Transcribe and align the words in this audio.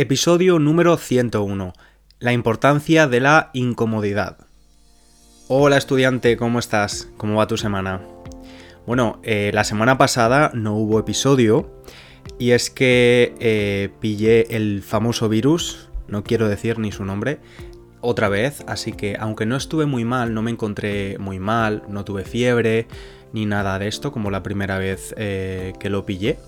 Episodio 0.00 0.60
número 0.60 0.96
101. 0.96 1.72
La 2.20 2.32
importancia 2.32 3.08
de 3.08 3.18
la 3.18 3.50
incomodidad. 3.52 4.36
Hola 5.48 5.76
estudiante, 5.76 6.36
¿cómo 6.36 6.60
estás? 6.60 7.08
¿Cómo 7.16 7.34
va 7.34 7.48
tu 7.48 7.56
semana? 7.56 8.00
Bueno, 8.86 9.18
eh, 9.24 9.50
la 9.52 9.64
semana 9.64 9.98
pasada 9.98 10.52
no 10.54 10.76
hubo 10.76 11.00
episodio 11.00 11.82
y 12.38 12.52
es 12.52 12.70
que 12.70 13.34
eh, 13.40 13.88
pillé 13.98 14.54
el 14.54 14.84
famoso 14.84 15.28
virus, 15.28 15.88
no 16.06 16.22
quiero 16.22 16.48
decir 16.48 16.78
ni 16.78 16.92
su 16.92 17.04
nombre, 17.04 17.40
otra 18.00 18.28
vez, 18.28 18.62
así 18.68 18.92
que 18.92 19.16
aunque 19.18 19.46
no 19.46 19.56
estuve 19.56 19.86
muy 19.86 20.04
mal, 20.04 20.32
no 20.32 20.42
me 20.42 20.52
encontré 20.52 21.18
muy 21.18 21.40
mal, 21.40 21.82
no 21.88 22.04
tuve 22.04 22.22
fiebre 22.22 22.86
ni 23.32 23.46
nada 23.46 23.80
de 23.80 23.88
esto 23.88 24.12
como 24.12 24.30
la 24.30 24.44
primera 24.44 24.78
vez 24.78 25.12
eh, 25.18 25.72
que 25.80 25.90
lo 25.90 26.06
pillé, 26.06 26.38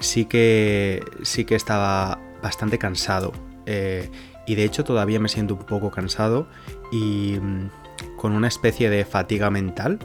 sí, 0.00 0.24
que, 0.24 1.04
sí 1.22 1.44
que 1.44 1.54
estaba 1.54 2.18
bastante 2.42 2.78
cansado. 2.78 3.32
Eh, 3.66 4.10
y 4.46 4.54
de 4.54 4.64
hecho 4.64 4.84
todavía 4.84 5.20
me 5.20 5.28
siento 5.28 5.54
un 5.54 5.64
poco 5.64 5.90
cansado 5.90 6.46
y 6.90 7.38
mm, 7.40 7.70
con 8.16 8.32
una 8.32 8.48
especie 8.48 8.90
de 8.90 9.04
fatiga 9.04 9.50
mental. 9.50 9.98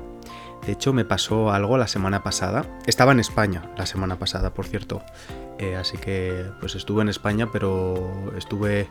De 0.66 0.74
hecho 0.74 0.94
me 0.94 1.06
pasó 1.06 1.52
algo 1.52 1.78
la 1.78 1.88
semana 1.88 2.24
pasada. 2.24 2.66
Estaba 2.86 3.12
en 3.12 3.20
España 3.20 3.72
la 3.78 3.86
semana 3.86 4.18
pasada, 4.18 4.54
por 4.54 4.66
cierto. 4.66 5.02
Eh, 5.58 5.76
así 5.76 5.98
que 5.98 6.46
pues 6.60 6.76
estuve 6.76 7.02
en 7.02 7.10
España, 7.10 7.50
pero 7.52 8.34
estuve 8.38 8.90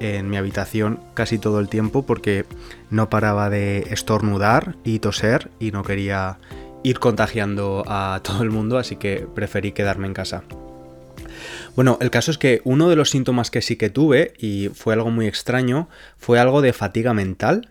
en 0.00 0.28
mi 0.28 0.36
habitación 0.36 1.00
casi 1.14 1.38
todo 1.38 1.60
el 1.60 1.68
tiempo 1.68 2.04
porque 2.04 2.46
no 2.90 3.10
paraba 3.10 3.50
de 3.50 3.86
estornudar 3.90 4.76
y 4.82 4.98
toser 4.98 5.50
y 5.60 5.70
no 5.70 5.84
quería 5.84 6.38
ir 6.82 6.98
contagiando 6.98 7.84
a 7.86 8.20
todo 8.22 8.42
el 8.42 8.50
mundo, 8.50 8.78
así 8.78 8.96
que 8.96 9.26
preferí 9.34 9.72
quedarme 9.72 10.06
en 10.06 10.14
casa. 10.14 10.42
Bueno, 11.76 11.98
el 12.00 12.10
caso 12.10 12.30
es 12.30 12.38
que 12.38 12.60
uno 12.64 12.88
de 12.88 12.96
los 12.96 13.10
síntomas 13.10 13.50
que 13.50 13.62
sí 13.62 13.76
que 13.76 13.90
tuve, 13.90 14.34
y 14.38 14.68
fue 14.74 14.94
algo 14.94 15.10
muy 15.10 15.26
extraño, 15.26 15.88
fue 16.18 16.38
algo 16.38 16.62
de 16.62 16.72
fatiga 16.72 17.14
mental. 17.14 17.70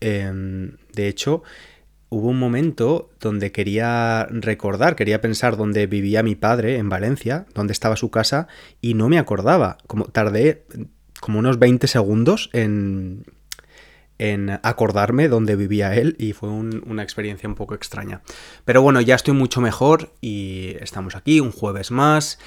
Em, 0.00 0.76
de 0.94 1.08
hecho, 1.08 1.42
hubo 2.08 2.28
un 2.28 2.38
momento 2.38 3.10
donde 3.20 3.52
quería 3.52 4.26
recordar, 4.30 4.96
quería 4.96 5.20
pensar 5.20 5.56
dónde 5.56 5.86
vivía 5.86 6.22
mi 6.22 6.34
padre, 6.34 6.76
en 6.76 6.88
Valencia, 6.88 7.46
dónde 7.54 7.72
estaba 7.72 7.96
su 7.96 8.10
casa, 8.10 8.48
y 8.80 8.94
no 8.94 9.08
me 9.08 9.18
acordaba. 9.18 9.78
Como 9.86 10.06
tardé 10.06 10.64
como 11.20 11.38
unos 11.38 11.58
20 11.58 11.86
segundos 11.86 12.50
en, 12.52 13.24
en 14.20 14.50
acordarme 14.62 15.28
dónde 15.28 15.56
vivía 15.56 15.94
él 15.94 16.14
y 16.18 16.34
fue 16.34 16.50
una 16.50 17.02
experiencia 17.02 17.48
un 17.48 17.54
poco 17.54 17.74
extraña. 17.74 18.20
Pero 18.66 18.82
bueno, 18.82 19.00
ya 19.00 19.14
estoy 19.14 19.32
mucho 19.32 19.62
mejor 19.62 20.12
y 20.20 20.76
estamos 20.80 21.16
aquí 21.16 21.40
un 21.40 21.52
jueves 21.52 21.90
más. 21.90 22.38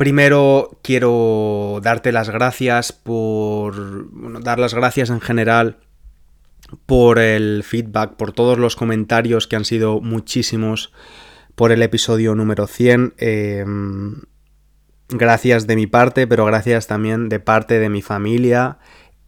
Primero 0.00 0.78
quiero 0.82 1.78
darte 1.82 2.10
las 2.10 2.30
gracias 2.30 2.90
por... 2.90 4.40
Dar 4.42 4.58
las 4.58 4.72
gracias 4.72 5.10
en 5.10 5.20
general 5.20 5.76
por 6.86 7.18
el 7.18 7.62
feedback, 7.64 8.14
por 8.16 8.32
todos 8.32 8.58
los 8.58 8.76
comentarios 8.76 9.46
que 9.46 9.56
han 9.56 9.66
sido 9.66 10.00
muchísimos 10.00 10.90
por 11.54 11.70
el 11.70 11.82
episodio 11.82 12.34
número 12.34 12.66
100. 12.66 13.12
Em, 13.18 14.22
gracias 15.10 15.66
de 15.66 15.76
mi 15.76 15.86
parte, 15.86 16.26
pero 16.26 16.46
gracias 16.46 16.86
también 16.86 17.28
de 17.28 17.38
parte 17.38 17.78
de 17.78 17.90
mi 17.90 18.00
familia. 18.00 18.78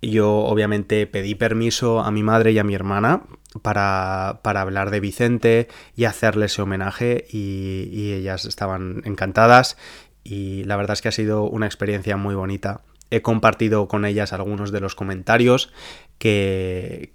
Yo 0.00 0.30
obviamente 0.30 1.06
pedí 1.06 1.34
permiso 1.34 2.00
a 2.00 2.10
mi 2.10 2.22
madre 2.22 2.52
y 2.52 2.58
a 2.58 2.64
mi 2.64 2.74
hermana 2.74 3.24
para, 3.60 4.40
hablar 4.42 4.90
de 4.90 5.00
Vicente 5.00 5.68
y 5.94 6.04
hacerle 6.04 6.46
ese 6.46 6.62
homenaje 6.62 7.26
y 7.30 8.14
ellas 8.14 8.46
estaban 8.46 9.02
encantadas 9.04 9.76
y 10.24 10.64
la 10.64 10.76
verdad 10.76 10.94
es 10.94 11.02
que 11.02 11.08
ha 11.08 11.12
sido 11.12 11.44
una 11.44 11.66
experiencia 11.66 12.16
muy 12.16 12.34
bonita. 12.34 12.80
He 13.10 13.22
compartido 13.22 13.88
con 13.88 14.04
ellas 14.04 14.32
algunos 14.32 14.72
de 14.72 14.80
los 14.80 14.94
comentarios 14.94 15.72
que, 16.18 17.10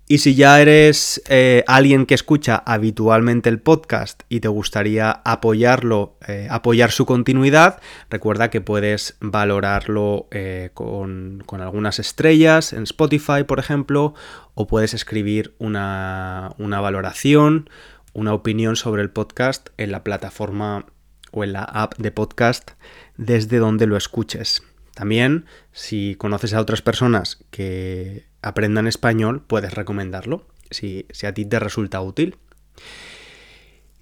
Y 0.08 0.18
si 0.18 0.36
ya 0.36 0.60
eres 0.60 1.20
eh, 1.28 1.64
alguien 1.66 2.06
que 2.06 2.14
escucha 2.14 2.62
habitualmente 2.64 3.48
el 3.48 3.58
podcast 3.58 4.22
y 4.28 4.38
te 4.38 4.46
gustaría 4.46 5.10
apoyarlo, 5.10 6.16
eh, 6.28 6.46
apoyar 6.48 6.92
su 6.92 7.06
continuidad, 7.06 7.80
recuerda 8.08 8.48
que 8.48 8.60
puedes 8.60 9.16
valorarlo 9.20 10.28
eh, 10.30 10.70
con, 10.74 11.42
con, 11.44 11.60
algunas 11.60 11.98
estrellas 11.98 12.72
en 12.72 12.84
Spotify, 12.84 13.42
por 13.44 13.58
ejemplo, 13.58 14.14
o 14.54 14.68
puedes 14.68 14.94
escribir 14.94 15.56
una, 15.58 16.54
una 16.56 16.80
valoración, 16.80 17.68
una 18.12 18.32
opinión 18.32 18.76
sobre 18.76 19.02
el 19.02 19.10
podcast 19.10 19.70
en 19.76 19.90
la 19.90 20.04
plataforma 20.04 20.86
o 21.32 21.42
en 21.42 21.52
la 21.52 21.64
app 21.64 21.96
de 21.98 22.12
podcast 22.12 22.70
desde 23.16 23.58
donde 23.58 23.88
lo 23.88 23.96
escuches. 23.96 24.62
También, 24.94 25.46
si 25.72 26.14
conoces 26.14 26.54
a 26.54 26.60
otras 26.60 26.80
personas 26.80 27.44
que 27.50 28.24
aprendan 28.46 28.86
español, 28.86 29.42
puedes 29.46 29.74
recomendarlo, 29.74 30.46
si, 30.70 31.06
a 31.26 31.32
ti 31.32 31.44
te 31.44 31.58
resulta 31.58 32.00
útil. 32.00 32.36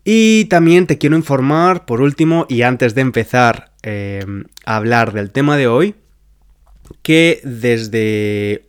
Y 0.05 0.45
también 0.47 0.87
te 0.87 0.99
quiero 0.99 1.17
informar, 1.17 1.87
por 1.87 2.03
último, 2.03 2.47
y 2.49 2.63
antes 2.63 2.95
de 2.95 3.01
empezar 3.01 3.73
eh, 3.83 4.25
a 4.67 4.77
hablar 4.77 5.13
del 5.13 5.31
tema 5.31 5.57
de 5.57 5.67
hoy, 5.67 5.95
que 7.03 7.41
desde 7.43 8.69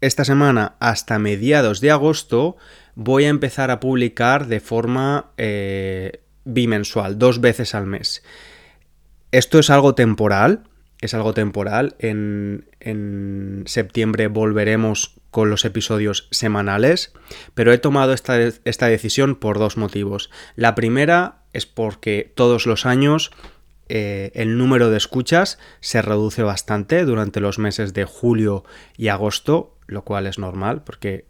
esta 0.00 0.24
semana 0.24 0.76
hasta 0.78 1.18
mediados 1.18 1.80
de 1.80 1.90
agosto 1.90 2.56
voy 2.94 3.24
a 3.24 3.28
empezar 3.28 3.72
a 3.72 3.80
publicar 3.80 4.46
de 4.46 4.60
forma 4.60 5.32
eh, 5.38 6.20
bimensual, 6.44 7.18
dos 7.18 7.40
veces 7.40 7.74
al 7.74 7.86
mes. 7.86 8.22
Esto 9.32 9.58
es 9.58 9.70
algo 9.70 9.96
temporal, 9.96 10.62
es 11.00 11.14
algo 11.14 11.34
temporal. 11.34 11.96
En, 11.98 12.66
septiembre 13.66 14.28
volveremos 14.28 15.16
con 15.30 15.50
los 15.50 15.64
episodios 15.64 16.28
semanales, 16.30 17.12
pero 17.54 17.72
he 17.72 17.78
tomado 17.78 18.12
esta, 18.12 18.40
esta, 18.40 18.86
decisión 18.86 19.36
por 19.36 19.58
dos 19.58 19.76
motivos. 19.76 20.30
La 20.54 20.74
primera 20.74 21.42
es 21.52 21.66
porque 21.66 22.32
todos 22.34 22.66
los 22.66 22.86
años 22.86 23.32
eh, 23.88 24.30
el 24.34 24.56
número 24.56 24.90
de 24.90 24.96
escuchas 24.96 25.58
se 25.80 26.00
reduce 26.00 26.42
bastante 26.42 27.04
durante 27.04 27.40
los 27.40 27.58
meses 27.58 27.92
de 27.92 28.04
julio 28.04 28.64
y 28.96 29.08
agosto, 29.08 29.78
lo 29.86 30.02
cual 30.02 30.26
es 30.26 30.38
normal 30.38 30.82
porque 30.84 31.26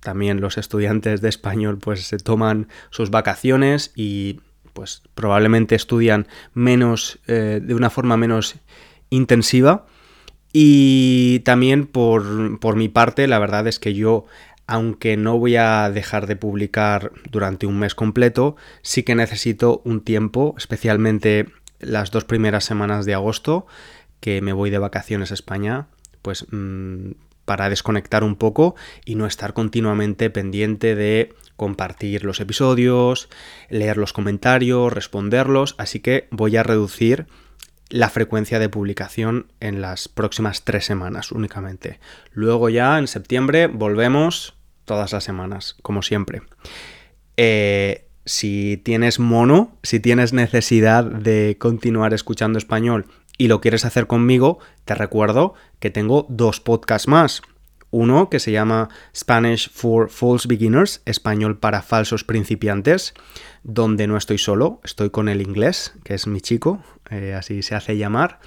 también 0.00 0.40
los 0.40 0.58
estudiantes 0.58 1.20
de 1.20 1.28
español 1.28 1.78
pues 1.78 2.06
se 2.06 2.18
toman 2.18 2.68
sus 2.90 3.10
vacaciones 3.10 3.92
y 3.96 4.40
pues 4.72 5.02
probablemente 5.14 5.74
estudian 5.74 6.28
menos 6.54 7.18
eh, 7.26 7.60
de 7.62 7.74
una 7.74 7.90
forma 7.90 8.16
menos 8.16 8.56
intensiva. 9.10 9.86
Y 10.52 11.40
también 11.40 11.86
por, 11.86 12.58
por 12.58 12.76
mi 12.76 12.88
parte, 12.88 13.26
la 13.26 13.38
verdad 13.38 13.66
es 13.66 13.78
que 13.78 13.94
yo 13.94 14.24
aunque 14.68 15.16
no 15.16 15.38
voy 15.38 15.56
a 15.56 15.90
dejar 15.90 16.26
de 16.26 16.36
publicar 16.36 17.10
durante 17.30 17.66
un 17.66 17.78
mes 17.78 17.94
completo, 17.94 18.54
sí 18.82 19.02
que 19.02 19.14
necesito 19.14 19.80
un 19.86 20.02
tiempo, 20.02 20.54
especialmente 20.58 21.46
las 21.80 22.10
dos 22.10 22.24
primeras 22.24 22.64
semanas 22.64 23.06
de 23.06 23.14
agosto, 23.14 23.66
que 24.20 24.42
me 24.42 24.52
voy 24.52 24.68
de 24.68 24.76
vacaciones 24.76 25.30
a 25.30 25.34
España, 25.34 25.86
pues 26.20 26.46
mm, 26.50 27.12
para 27.46 27.70
desconectar 27.70 28.24
un 28.24 28.36
poco 28.36 28.74
y 29.06 29.14
no 29.14 29.24
estar 29.24 29.54
continuamente 29.54 30.28
pendiente 30.28 30.94
de 30.94 31.34
compartir 31.56 32.24
los 32.24 32.38
episodios, 32.38 33.30
leer 33.70 33.96
los 33.96 34.12
comentarios, 34.12 34.92
responderlos, 34.92 35.76
así 35.78 36.00
que 36.00 36.28
voy 36.30 36.58
a 36.58 36.62
reducir 36.62 37.26
la 37.90 38.10
frecuencia 38.10 38.58
de 38.58 38.68
publicación 38.68 39.52
en 39.60 39.80
las 39.80 40.08
próximas 40.08 40.62
tres 40.62 40.84
semanas 40.84 41.32
únicamente. 41.32 42.00
Luego 42.32 42.68
ya 42.68 42.98
en 42.98 43.06
septiembre 43.06 43.66
volvemos 43.66 44.54
todas 44.84 45.12
las 45.12 45.24
semanas, 45.24 45.76
como 45.82 46.02
siempre. 46.02 46.42
Eh, 47.36 48.06
si 48.24 48.76
tienes 48.76 49.18
mono, 49.18 49.76
si 49.82 50.00
tienes 50.00 50.32
necesidad 50.32 51.04
de 51.04 51.56
continuar 51.58 52.12
escuchando 52.12 52.58
español 52.58 53.06
y 53.38 53.48
lo 53.48 53.60
quieres 53.60 53.84
hacer 53.84 54.06
conmigo, 54.06 54.58
te 54.84 54.94
recuerdo 54.94 55.54
que 55.78 55.90
tengo 55.90 56.26
dos 56.28 56.60
podcasts 56.60 57.08
más. 57.08 57.42
Uno 57.90 58.28
que 58.28 58.38
se 58.38 58.52
llama 58.52 58.90
Spanish 59.16 59.70
for 59.70 60.10
False 60.10 60.46
Beginners, 60.46 61.00
español 61.06 61.58
para 61.58 61.80
falsos 61.80 62.22
principiantes, 62.22 63.14
donde 63.62 64.06
no 64.06 64.16
estoy 64.16 64.38
solo, 64.38 64.80
estoy 64.84 65.10
con 65.10 65.28
el 65.28 65.40
inglés, 65.40 65.94
que 66.04 66.14
es 66.14 66.26
mi 66.26 66.40
chico, 66.40 66.82
eh, 67.10 67.34
así 67.34 67.62
se 67.62 67.74
hace 67.74 67.96
llamar. 67.96 68.40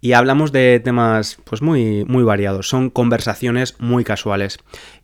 Y 0.00 0.12
hablamos 0.12 0.52
de 0.52 0.80
temas 0.84 1.38
pues 1.44 1.62
muy, 1.62 2.04
muy 2.04 2.22
variados, 2.22 2.68
son 2.68 2.90
conversaciones 2.90 3.74
muy 3.80 4.04
casuales. 4.04 4.58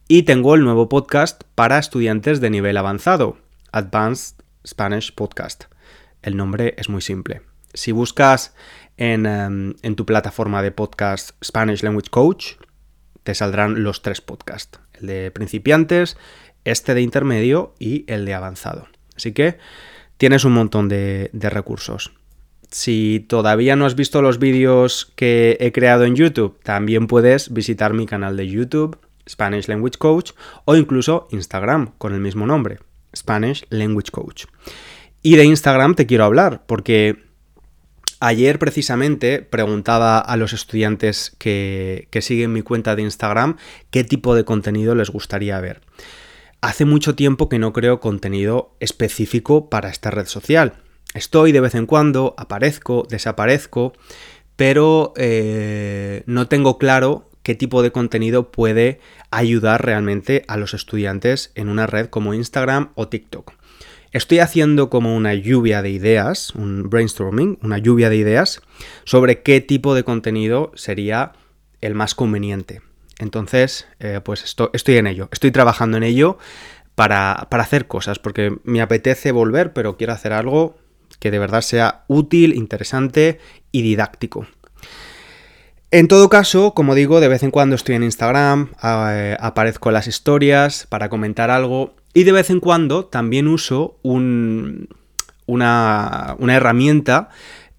Y 0.07 0.23
tengo 0.23 0.55
el 0.55 0.63
nuevo 0.63 0.89
podcast 0.89 1.43
para 1.55 1.79
estudiantes 1.79 2.41
de 2.41 2.51
nivel 2.51 2.77
avanzado, 2.77 3.39
Advanced 3.73 4.37
Spanish 4.65 5.13
Podcast. 5.13 5.65
El 6.23 6.37
nombre 6.37 6.75
es 6.79 6.89
muy 6.89 7.03
simple. 7.03 7.43
Si 7.75 7.91
buscas 7.91 8.55
en, 8.97 9.27
em, 9.27 9.75
en 9.83 9.97
tu 9.97 10.07
plataforma 10.07 10.63
de 10.63 10.71
podcast 10.71 11.31
Spanish 11.43 11.83
Language 11.83 12.11
Coach, 12.11 12.53
te 13.23 13.35
saldrán 13.35 13.83
los 13.83 14.03
tres 14.03 14.21
podcasts. 14.21 14.81
El 14.95 15.07
de 15.07 15.31
principiantes, 15.31 16.17
este 16.65 16.95
de 16.95 17.03
intermedio 17.03 17.75
y 17.79 18.05
el 18.07 18.25
de 18.25 18.35
avanzado. 18.35 18.89
Así 19.17 19.33
que 19.33 19.59
tienes 20.17 20.45
un 20.45 20.53
montón 20.53 20.89
de, 20.89 21.31
recursos. 21.33 22.13
Si 22.71 23.25
todavía 23.29 23.77
no 23.77 23.85
has 23.85 23.97
visto 23.97 24.23
los 24.23 24.39
vídeos 24.39 25.13
que 25.17 25.57
he 25.61 25.73
creado 25.73 26.05
en 26.05 26.17
YouTube, 26.17 26.59
también 26.63 27.07
puedes 27.07 27.53
visitar 27.53 27.93
mi 27.93 28.07
canal 28.07 28.37
de 28.37 28.49
YouTube, 28.49 28.99
Spanish 29.29 29.69
Language 29.69 29.99
Coach, 29.99 30.33
o 30.65 30.77
incluso 30.77 31.29
Instagram 31.33 31.93
con 31.99 32.15
el 32.15 32.21
mismo 32.21 32.47
nombre, 32.47 32.79
Spanish 33.15 33.67
Language 33.69 34.11
Coach. 34.11 34.47
Y 35.23 35.37
de 35.37 35.45
Instagram 35.45 35.95
te 35.95 36.07
quiero 36.07 36.25
hablar, 36.25 36.63
porque 36.67 37.25
Ayer 38.25 38.61
precisamente 38.61 39.43
preguntaba 39.43 40.21
a 40.21 40.37
los 40.37 40.53
estudiantes 40.53 41.35
que, 41.39 42.07
siguen 42.21 42.53
mi 42.53 42.63
cuenta 42.63 42.95
de 42.95 43.03
Instagram 43.03 43.57
qué 43.91 44.05
tipo 44.05 44.37
de 44.37 44.45
contenido 44.45 44.95
les 44.95 45.11
gustaría 45.11 45.61
ver. 45.61 45.81
Hace 46.61 46.85
mucho 46.85 47.17
tiempo 47.17 47.49
que 47.49 47.59
no 47.59 47.73
creo 47.73 47.99
contenido 47.99 48.77
específico 48.79 49.69
para 49.69 49.89
esta 49.89 50.13
red 50.13 50.27
social. 50.27 50.75
Estoy 51.15 51.51
de 51.51 51.63
vez 51.63 51.75
en 51.75 51.87
cuando, 51.87 52.37
aparezco, 52.39 53.09
desaparezco, 53.11 53.93
pero 54.55 55.15
eh, 55.17 56.23
no 56.27 56.47
tengo 56.47 56.79
claro 56.79 57.29
qué 57.43 57.57
tipo 57.57 57.83
de 57.83 57.91
contenido 57.91 58.53
puede 58.53 59.01
ayudar 59.33 59.85
realmente 59.85 60.45
a 60.47 60.57
los 60.57 60.75
estudiantes 60.75 61.51
en 61.57 61.69
una 61.69 61.89
red 61.89 62.07
como 62.07 62.35
Instagram 62.35 62.93
o 62.95 63.09
TikTok. 63.09 63.55
Estoy 64.13 64.41
haciendo 64.41 64.91
como 64.91 65.17
una 65.17 65.33
lluvia 65.33 65.81
de 65.81 65.89
ideas, 65.89 66.55
un 66.55 66.91
brainstorming, 66.91 67.59
una 67.63 67.79
lluvia 67.79 68.11
de 68.11 68.17
ideas 68.17 68.61
sobre 69.05 69.43
qué 69.43 69.63
tipo 69.63 69.95
de 69.95 70.05
contenido 70.05 70.71
sería 70.75 71.33
el 71.81 71.95
más 71.95 72.15
conveniente. 72.15 72.83
Entonces, 73.19 73.87
eh, 74.01 74.21
pues 74.23 74.45
estoy 74.45 74.97
en 74.97 75.07
ello, 75.07 75.31
estoy 75.33 75.51
trabajando 75.51 75.97
en 75.97 76.03
ello 76.03 76.37
para, 76.95 77.47
para 77.51 77.63
hacer 77.63 77.87
cosas, 77.87 78.19
porque 78.19 78.59
me 78.65 78.83
apetece 78.83 79.33
volver, 79.33 79.73
pero 79.73 79.97
quiero 79.97 80.13
hacer 80.13 80.35
algo 80.35 80.77
que 81.19 81.31
de 81.31 81.39
verdad 81.39 81.63
sea 81.63 82.05
útil, 82.07 82.53
interesante 82.55 83.39
y 83.71 83.81
didáctico. 83.81 84.47
En 85.91 86.09
todo 86.09 86.29
caso, 86.29 86.75
como 86.75 86.95
digo, 86.95 87.21
de 87.21 87.29
vez 87.29 87.43
en 87.43 87.51
cuando 87.51 87.77
estoy 87.77 87.95
en 87.95 88.03
Instagram, 88.03 88.73
eh, 88.83 89.37
aparezco 89.41 89.91
en 89.91 89.95
las 89.95 90.07
historias 90.07 90.87
para 90.89 91.09
comentar 91.09 91.51
algo 91.51 91.95
y 92.15 92.25
de 92.25 92.33
vez 92.33 92.51
en 92.51 92.61
cuando 92.61 93.07
también 93.07 93.49
uso 93.49 93.99
una, 94.03 94.87
herramienta 96.49 97.31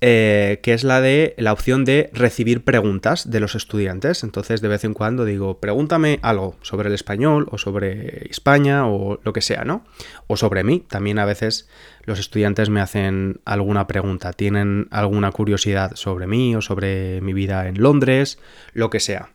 eh, 0.06 0.60
que 0.62 0.74
es 0.74 0.84
la 0.84 1.00
de 1.00 1.34
la 1.38 1.54
opción 1.54 1.86
de 1.86 2.10
recibir 2.12 2.66
preguntas 2.66 3.30
de 3.32 3.40
los 3.40 3.56
estudiantes. 3.56 4.24
Entonces, 4.24 4.60
de 4.60 4.68
vez 4.68 4.84
en 4.84 4.94
cuando 4.94 5.24
digo, 5.24 5.62
pregúntame 5.62 6.20
algo 6.24 6.58
sobre 6.62 6.90
el 6.90 6.96
español 6.96 7.48
o 7.52 7.58
sobre 7.58 8.28
España 8.30 8.86
o 8.86 9.22
lo 9.24 9.32
que 9.32 9.40
sea, 9.40 9.64
¿no? 9.64 9.86
O 10.28 10.36
sobre 10.36 10.66
mí. 10.66 10.82
También 10.90 11.20
a 11.20 11.26
veces 11.26 11.70
los 12.04 12.20
estudiantes 12.20 12.70
me 12.70 12.82
hacen 12.82 13.40
alguna 13.46 13.88
pregunta, 13.88 14.34
tienen 14.34 14.90
alguna 14.92 15.32
curiosidad 15.32 15.96
sobre 15.96 16.28
mí 16.28 16.54
o 16.54 16.62
sobre 16.62 17.22
mi 17.22 17.32
vida 17.32 17.70
en 17.70 17.82
Londres, 17.82 18.40
lo 18.74 18.90
que 18.90 19.00
sea. 19.00 19.30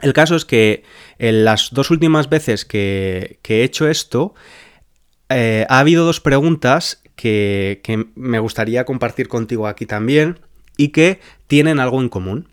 El 0.00 0.12
caso 0.12 0.36
es 0.36 0.44
que 0.44 0.82
en 1.18 1.44
las 1.44 1.70
dos 1.72 1.90
últimas 1.90 2.28
veces 2.28 2.64
que, 2.64 3.38
he 3.46 3.62
hecho 3.62 3.88
esto, 3.88 4.34
eh, 5.28 5.66
ha 5.68 5.78
habido 5.78 6.04
dos 6.04 6.20
preguntas 6.20 7.02
que, 7.16 7.80
me 8.14 8.38
gustaría 8.38 8.84
compartir 8.84 9.28
contigo 9.28 9.66
aquí 9.66 9.86
también 9.86 10.40
y 10.76 10.88
que 10.88 11.20
tienen 11.46 11.80
algo 11.80 12.00
en 12.00 12.08
común. 12.08 12.48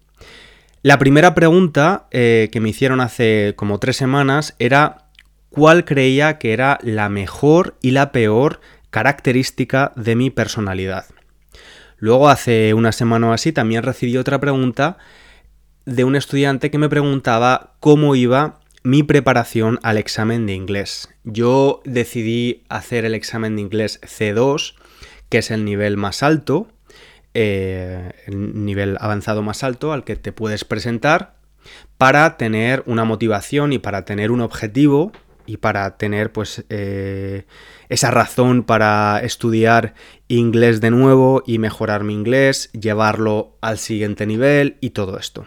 La 0.84 0.98
primera 0.98 1.36
pregunta 1.36 2.08
eh, 2.12 2.50
que 2.52 2.60
me 2.60 2.70
hicieron 2.70 3.02
hace 3.02 3.54
como 3.56 3.80
tres 3.80 3.98
semanas 3.98 4.56
era 4.58 5.10
cuál 5.50 5.86
creía 5.86 6.38
que 6.38 6.54
era 6.54 6.80
la 6.82 7.10
mejor 7.10 7.78
y 7.82 7.92
la 7.92 8.12
peor 8.12 8.62
característica 8.90 9.92
de 9.96 10.16
mi 10.16 10.30
personalidad. 10.30 11.06
Luego 11.98 12.30
hace 12.30 12.74
una 12.74 12.92
semana 12.92 13.30
o 13.30 13.34
así 13.34 13.52
también 13.52 13.84
recibí 13.84 14.18
otra 14.18 14.40
pregunta 14.40 14.98
de 15.86 16.04
un 16.04 16.16
estudiante 16.16 16.72
que 16.72 16.78
me 16.78 16.90
preguntaba 16.90 17.76
cómo 17.80 18.16
iba 18.16 18.60
mi 18.84 19.04
preparación 19.04 19.80
al 19.84 19.98
examen 19.98 20.46
de 20.46 20.54
inglés. 20.54 21.10
Yo 21.24 21.82
decidí 21.86 22.64
hacer 22.70 23.06
el 23.06 23.14
examen 23.14 23.56
de 23.56 23.62
inglés 23.62 24.00
C2, 24.02 24.76
que 25.30 25.40
es 25.40 25.52
el 25.52 25.66
nivel 25.66 25.98
más 25.98 26.24
alto, 26.24 26.68
eh, 27.34 28.12
el 28.26 28.66
nivel 28.66 28.98
avanzado 29.00 29.42
más 29.42 29.64
alto 29.64 29.94
al 29.94 30.04
que 30.04 30.16
te 30.16 30.32
puedes 30.32 30.66
presentar, 30.66 31.36
para 31.98 32.38
tener 32.38 32.84
una 32.88 33.06
motivación 33.06 33.72
y 33.72 33.80
para 33.80 34.04
tener 34.04 34.32
un 34.32 34.42
objetivo 34.42 35.12
y 35.46 35.58
para 35.58 35.98
tener 35.98 36.32
pues 36.32 36.66
eh, 36.70 37.46
esa 37.90 38.10
razón 38.10 38.64
para 38.64 39.20
estudiar 39.20 39.94
inglés 40.28 40.82
de 40.82 40.92
nuevo 40.92 41.44
y 41.46 41.60
mejorar 41.60 42.04
mi 42.04 42.14
inglés, 42.14 42.72
llevarlo 42.72 43.58
al 43.62 43.78
siguiente 43.78 44.26
nivel 44.26 44.78
y 44.82 44.92
todo 44.92 45.18
esto. 45.20 45.46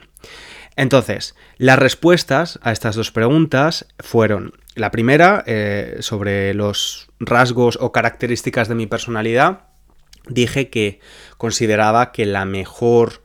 Entonces, 0.76 1.34
las 1.56 1.78
respuestas 1.78 2.58
a 2.62 2.72
estas 2.72 2.96
dos 2.96 3.12
preguntas 3.12 3.86
fueron, 4.00 4.54
la 4.74 4.90
primera, 4.90 5.44
eh, 5.46 5.98
sobre 6.00 6.52
los 6.54 7.08
rasgos 7.20 7.78
o 7.80 7.92
características 7.92 8.68
de 8.68 8.74
mi 8.74 8.86
personalidad, 8.86 9.68
dije 10.28 10.70
que 10.70 11.00
consideraba 11.36 12.10
que 12.10 12.26
la 12.26 12.44
mejor 12.44 13.22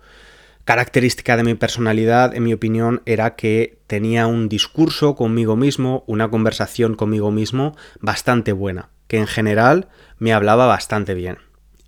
característica 0.63 1.35
de 1.35 1.43
mi 1.43 1.55
personalidad, 1.55 2.35
en 2.35 2.43
mi 2.43 2.53
opinión, 2.53 3.01
era 3.07 3.35
que 3.35 3.79
tenía 3.87 4.27
un 4.27 4.49
discurso 4.49 5.15
conmigo 5.15 5.55
mismo, 5.55 6.03
una 6.05 6.29
conversación 6.29 6.93
conmigo 6.93 7.31
mismo 7.31 7.75
bastante 7.99 8.51
buena, 8.51 8.89
que 9.07 9.17
en 9.17 9.25
general 9.25 9.89
me 10.19 10.33
hablaba 10.33 10.67
bastante 10.67 11.15
bien. 11.15 11.39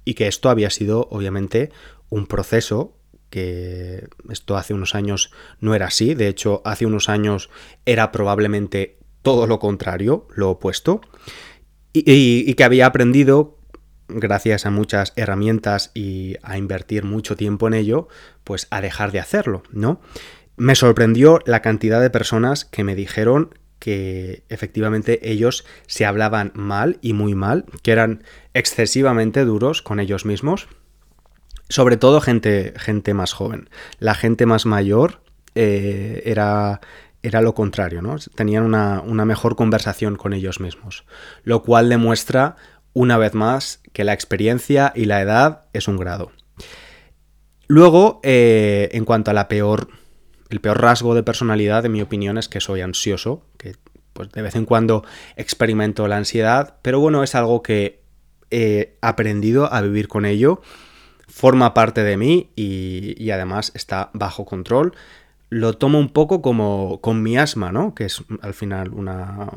Y 0.03 0.15
que 0.15 0.27
esto 0.27 0.49
había 0.49 0.71
sido, 0.71 1.07
obviamente, 1.11 1.71
un 2.09 2.25
proceso 2.25 2.97
que 3.31 4.07
esto 4.29 4.57
hace 4.57 4.75
unos 4.75 4.93
años 4.93 5.31
no 5.59 5.73
era 5.73 5.87
así, 5.87 6.13
de 6.13 6.27
hecho 6.27 6.61
hace 6.65 6.85
unos 6.85 7.09
años 7.09 7.49
era 7.85 8.11
probablemente 8.11 8.99
todo 9.23 9.47
lo 9.47 9.57
contrario, 9.57 10.27
lo 10.35 10.51
opuesto, 10.51 11.01
y, 11.93 12.53
que 12.53 12.63
había 12.63 12.85
aprendido 12.85 13.57
gracias 14.07 14.65
a 14.65 14.71
muchas 14.71 15.13
herramientas 15.15 15.91
y 15.93 16.35
a 16.43 16.57
invertir 16.57 17.03
mucho 17.03 17.35
tiempo 17.35 17.67
en 17.67 17.73
ello, 17.73 18.07
pues 18.43 18.67
a 18.69 18.81
dejar 18.81 19.11
de 19.11 19.19
hacerlo, 19.19 19.63
¿no? 19.71 20.01
Me 20.57 20.75
sorprendió 20.75 21.39
la 21.45 21.61
cantidad 21.61 22.01
de 22.01 22.09
personas 22.09 22.65
que 22.65 22.83
me 22.83 22.95
dijeron 22.95 23.55
que 23.79 24.43
efectivamente 24.49 25.31
ellos 25.31 25.65
se 25.87 26.05
hablaban 26.05 26.51
mal 26.53 26.99
y 27.01 27.13
muy 27.13 27.35
mal, 27.35 27.65
que 27.81 27.91
eran 27.91 28.23
excesivamente 28.53 29.43
duros 29.43 29.81
con 29.81 29.99
ellos 29.99 30.25
mismos 30.25 30.67
sobre 31.71 31.95
todo 31.97 32.19
gente, 32.21 32.73
gente 32.77 33.13
más 33.13 33.33
joven. 33.33 33.69
La 33.99 34.13
gente 34.13 34.45
más 34.45 34.65
mayor 34.65 35.21
eh, 35.55 36.21
era, 36.25 36.81
era 37.23 37.41
lo 37.41 37.55
contrario, 37.55 38.01
¿no? 38.01 38.17
Tenían 38.35 38.63
una, 38.63 39.25
mejor 39.25 39.55
conversación 39.55 40.17
con 40.17 40.33
ellos 40.33 40.59
mismos. 40.59 41.05
Lo 41.43 41.63
cual 41.63 41.87
demuestra, 41.87 42.57
una 42.93 43.17
vez 43.17 43.33
más, 43.33 43.81
que 43.93 44.03
la 44.03 44.13
experiencia 44.13 44.91
y 44.95 45.05
la 45.05 45.21
edad 45.21 45.65
es 45.71 45.87
un 45.87 45.97
grado. 45.97 46.31
Luego, 47.67 48.19
eh, 48.23 48.89
en 48.91 49.05
cuanto 49.05 49.31
a 49.31 49.33
la 49.33 49.47
peor, 49.47 49.87
el 50.49 50.59
peor 50.59 50.81
rasgo 50.81 51.15
de 51.15 51.23
personalidad, 51.23 51.85
en 51.85 51.93
mi 51.93 52.01
opinión, 52.01 52.37
es 52.37 52.49
que 52.49 52.59
soy 52.59 52.81
ansioso, 52.81 53.45
que 53.57 53.75
pues 54.11 54.29
de 54.31 54.41
vez 54.41 54.55
en 54.55 54.65
cuando 54.65 55.05
experimento 55.37 56.05
la 56.09 56.17
ansiedad, 56.17 56.79
pero 56.81 56.99
bueno, 56.99 57.23
es 57.23 57.33
algo 57.33 57.63
que 57.63 58.01
he 58.49 58.97
aprendido 59.01 59.71
a 59.71 59.79
vivir 59.79 60.09
con 60.09 60.25
ello 60.25 60.61
forma 61.31 61.73
parte 61.73 62.03
de 62.03 62.17
mí 62.17 62.49
y, 62.55 63.29
además 63.31 63.71
está 63.73 64.11
bajo 64.13 64.45
control. 64.45 64.93
Lo 65.49 65.73
tomo 65.73 65.99
un 65.99 66.09
poco 66.09 66.41
como 66.41 66.99
con 67.01 67.23
mi 67.23 67.37
asma, 67.37 67.71
¿no? 67.71 67.95
Que 67.95 68.05
es 68.05 68.23
al 68.41 68.53
final 68.53 68.93
una, 68.93 69.49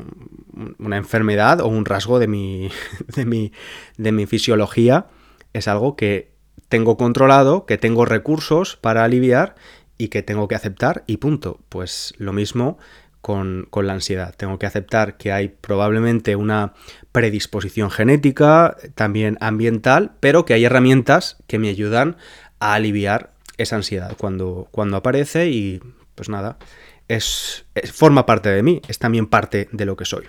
una 0.79 0.97
enfermedad 0.97 1.61
o 1.61 1.67
un 1.67 1.85
rasgo 1.85 2.19
de 2.19 2.27
mi, 2.27 2.69
de, 3.15 3.25
mi, 3.25 3.51
de 3.97 4.11
mi 4.11 4.25
fisiología. 4.25 5.07
Es 5.53 5.67
algo 5.67 5.95
que 5.95 6.31
tengo 6.69 6.97
controlado, 6.97 7.65
que 7.65 7.77
tengo 7.77 8.05
recursos 8.05 8.77
para 8.77 9.03
aliviar 9.03 9.55
y 9.97 10.09
que 10.09 10.23
tengo 10.23 10.47
que 10.47 10.55
aceptar 10.55 11.03
y 11.07 11.17
punto. 11.17 11.59
Pues 11.69 12.13
lo 12.17 12.33
mismo 12.33 12.77
con, 13.25 13.69
la 13.73 13.93
ansiedad. 13.93 14.35
Tengo 14.37 14.59
que 14.59 14.67
aceptar 14.67 15.17
que 15.17 15.31
hay 15.31 15.47
probablemente 15.47 16.35
una 16.35 16.73
predisposición 17.11 17.89
genética, 17.89 18.77
también 18.93 19.39
ambiental, 19.41 20.11
pero 20.19 20.45
que 20.45 20.53
hay 20.53 20.63
herramientas 20.63 21.37
que 21.47 21.57
me 21.57 21.69
ayudan 21.69 22.17
a 22.59 22.75
aliviar 22.75 23.33
esa 23.57 23.77
ansiedad 23.77 24.15
cuando, 24.15 24.67
cuando 24.69 24.97
aparece 24.97 25.49
y 25.49 25.81
pues 26.13 26.29
nada, 26.29 26.59
es, 27.07 27.65
forma 27.91 28.27
parte 28.27 28.49
de 28.49 28.61
mí, 28.61 28.79
es 28.87 28.99
también 28.99 29.25
parte 29.25 29.69
de 29.71 29.85
lo 29.85 29.95
que 29.95 30.05
soy. 30.05 30.25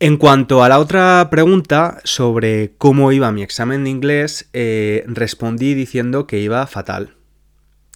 En 0.00 0.16
cuanto 0.16 0.64
a 0.64 0.68
la 0.68 0.80
otra 0.80 1.28
pregunta 1.30 2.00
sobre 2.02 2.72
cómo 2.76 3.12
iba 3.12 3.30
mi 3.30 3.44
examen 3.44 3.84
de 3.84 3.90
inglés, 3.90 4.48
eh, 4.52 5.04
respondí 5.06 5.74
diciendo 5.74 6.26
que 6.26 6.40
iba 6.40 6.66
fatal, 6.66 7.14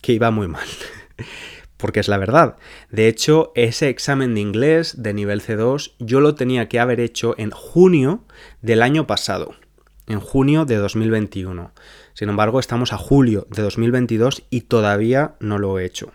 que 0.00 0.12
iba 0.12 0.31
muy 0.31 0.47
mal. 0.47 0.69
porque 1.76 2.00
es 2.00 2.09
la 2.09 2.19
verdad. 2.19 2.57
De 2.90 3.09
hecho, 3.09 3.52
ese 3.54 3.88
examen 3.88 4.35
de 4.35 4.40
inglés 4.40 5.02
de 5.02 5.14
nivel 5.14 5.43
C2 5.43 5.93
yo 5.99 6.21
lo 6.21 6.35
tenía 6.35 6.69
que 6.69 6.81
haber 6.81 7.00
hecho 7.00 7.35
en 7.38 7.50
junio 7.50 8.25
del 8.62 8.83
año 8.83 9.07
pasado, 9.07 9.54
en 10.07 10.21
junio 10.21 10.64
de 10.64 10.76
2021. 10.76 11.73
Sin 12.14 12.28
embargo, 12.28 12.61
estamos 12.61 12.93
a 12.93 12.99
julio 12.99 13.47
de 13.50 13.62
2022 13.62 14.45
y 14.50 14.62
todavía 14.62 15.35
no 15.40 15.59
lo 15.59 15.78
he 15.78 15.85
hecho. 15.85 16.12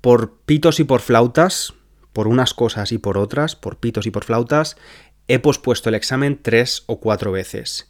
Por 0.00 0.36
pitos 0.46 0.80
y 0.80 0.84
por 0.84 1.00
flautas, 1.00 1.74
por 2.12 2.28
unas 2.28 2.54
cosas 2.54 2.92
y 2.92 2.98
por 2.98 3.18
otras, 3.18 3.56
por 3.56 3.78
pitos 3.78 4.06
y 4.06 4.10
por 4.10 4.24
flautas, 4.24 4.76
he 5.28 5.38
pospuesto 5.38 5.88
el 5.88 5.94
examen 5.94 6.40
tres 6.42 6.84
o 6.86 7.00
cuatro 7.00 7.32
veces 7.32 7.88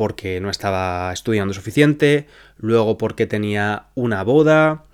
porque 0.00 0.40
no 0.40 0.48
estaba 0.48 1.12
estudiando 1.12 1.52
suficiente, 1.52 2.26
luego 2.56 2.96
porque 2.96 3.26
tenía 3.26 3.88
una 3.94 4.24
boda, 4.24 4.86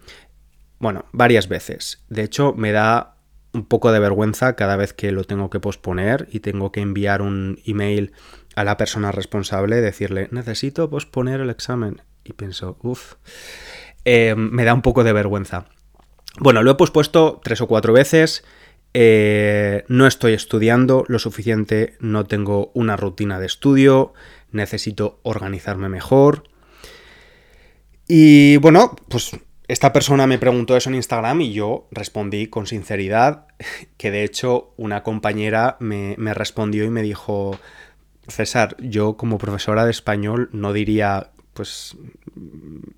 bueno, 0.78 1.06
varias 1.12 1.48
veces. 1.48 2.04
De 2.08 2.22
hecho, 2.22 2.52
me 2.54 2.72
da 2.72 3.16
un 3.52 3.64
poco 3.64 3.92
de 3.92 4.00
vergüenza 4.00 4.54
cada 4.54 4.76
vez 4.76 4.92
que 4.92 5.12
lo 5.12 5.24
tengo 5.24 5.50
que 5.50 5.60
posponer 5.60 6.28
y 6.30 6.40
tengo 6.40 6.72
que 6.72 6.80
enviar 6.80 7.22
un 7.22 7.58
email 7.64 8.12
a 8.54 8.64
la 8.64 8.76
persona 8.76 9.12
responsable, 9.12 9.80
decirle, 9.80 10.28
necesito 10.30 10.90
posponer 10.90 11.40
el 11.40 11.50
examen. 11.50 12.02
Y 12.24 12.32
pienso, 12.32 12.78
uff, 12.82 13.14
eh, 14.04 14.34
me 14.36 14.64
da 14.64 14.74
un 14.74 14.82
poco 14.82 15.04
de 15.04 15.12
vergüenza. 15.12 15.66
Bueno, 16.38 16.62
lo 16.62 16.72
he 16.72 16.74
pospuesto 16.74 17.40
tres 17.42 17.60
o 17.60 17.66
cuatro 17.66 17.92
veces. 17.92 18.44
Eh, 18.94 19.84
no 19.88 20.06
estoy 20.06 20.32
estudiando 20.32 21.04
lo 21.08 21.18
suficiente, 21.18 21.96
no 22.00 22.24
tengo 22.24 22.70
una 22.74 22.96
rutina 22.96 23.38
de 23.38 23.46
estudio, 23.46 24.14
necesito 24.52 25.20
organizarme 25.22 25.88
mejor. 25.88 26.44
Y 28.08 28.56
bueno, 28.58 28.96
pues 29.08 29.32
esta 29.68 29.92
persona 29.92 30.26
me 30.26 30.38
preguntó 30.38 30.76
eso 30.76 30.90
en 30.90 30.96
Instagram 30.96 31.40
y 31.40 31.52
yo 31.52 31.88
respondí 31.90 32.46
con 32.46 32.66
sinceridad, 32.66 33.46
que 33.96 34.10
de 34.10 34.24
hecho 34.24 34.72
una 34.76 35.02
compañera 35.02 35.76
me, 35.80 36.16
respondió 36.34 36.84
y 36.84 36.90
me 36.90 37.02
dijo, 37.02 37.58
César, 38.28 38.76
yo 38.78 39.16
como 39.16 39.38
profesora 39.38 39.84
de 39.84 39.90
español 39.90 40.50
no 40.52 40.72
diría, 40.72 41.30
pues 41.52 41.96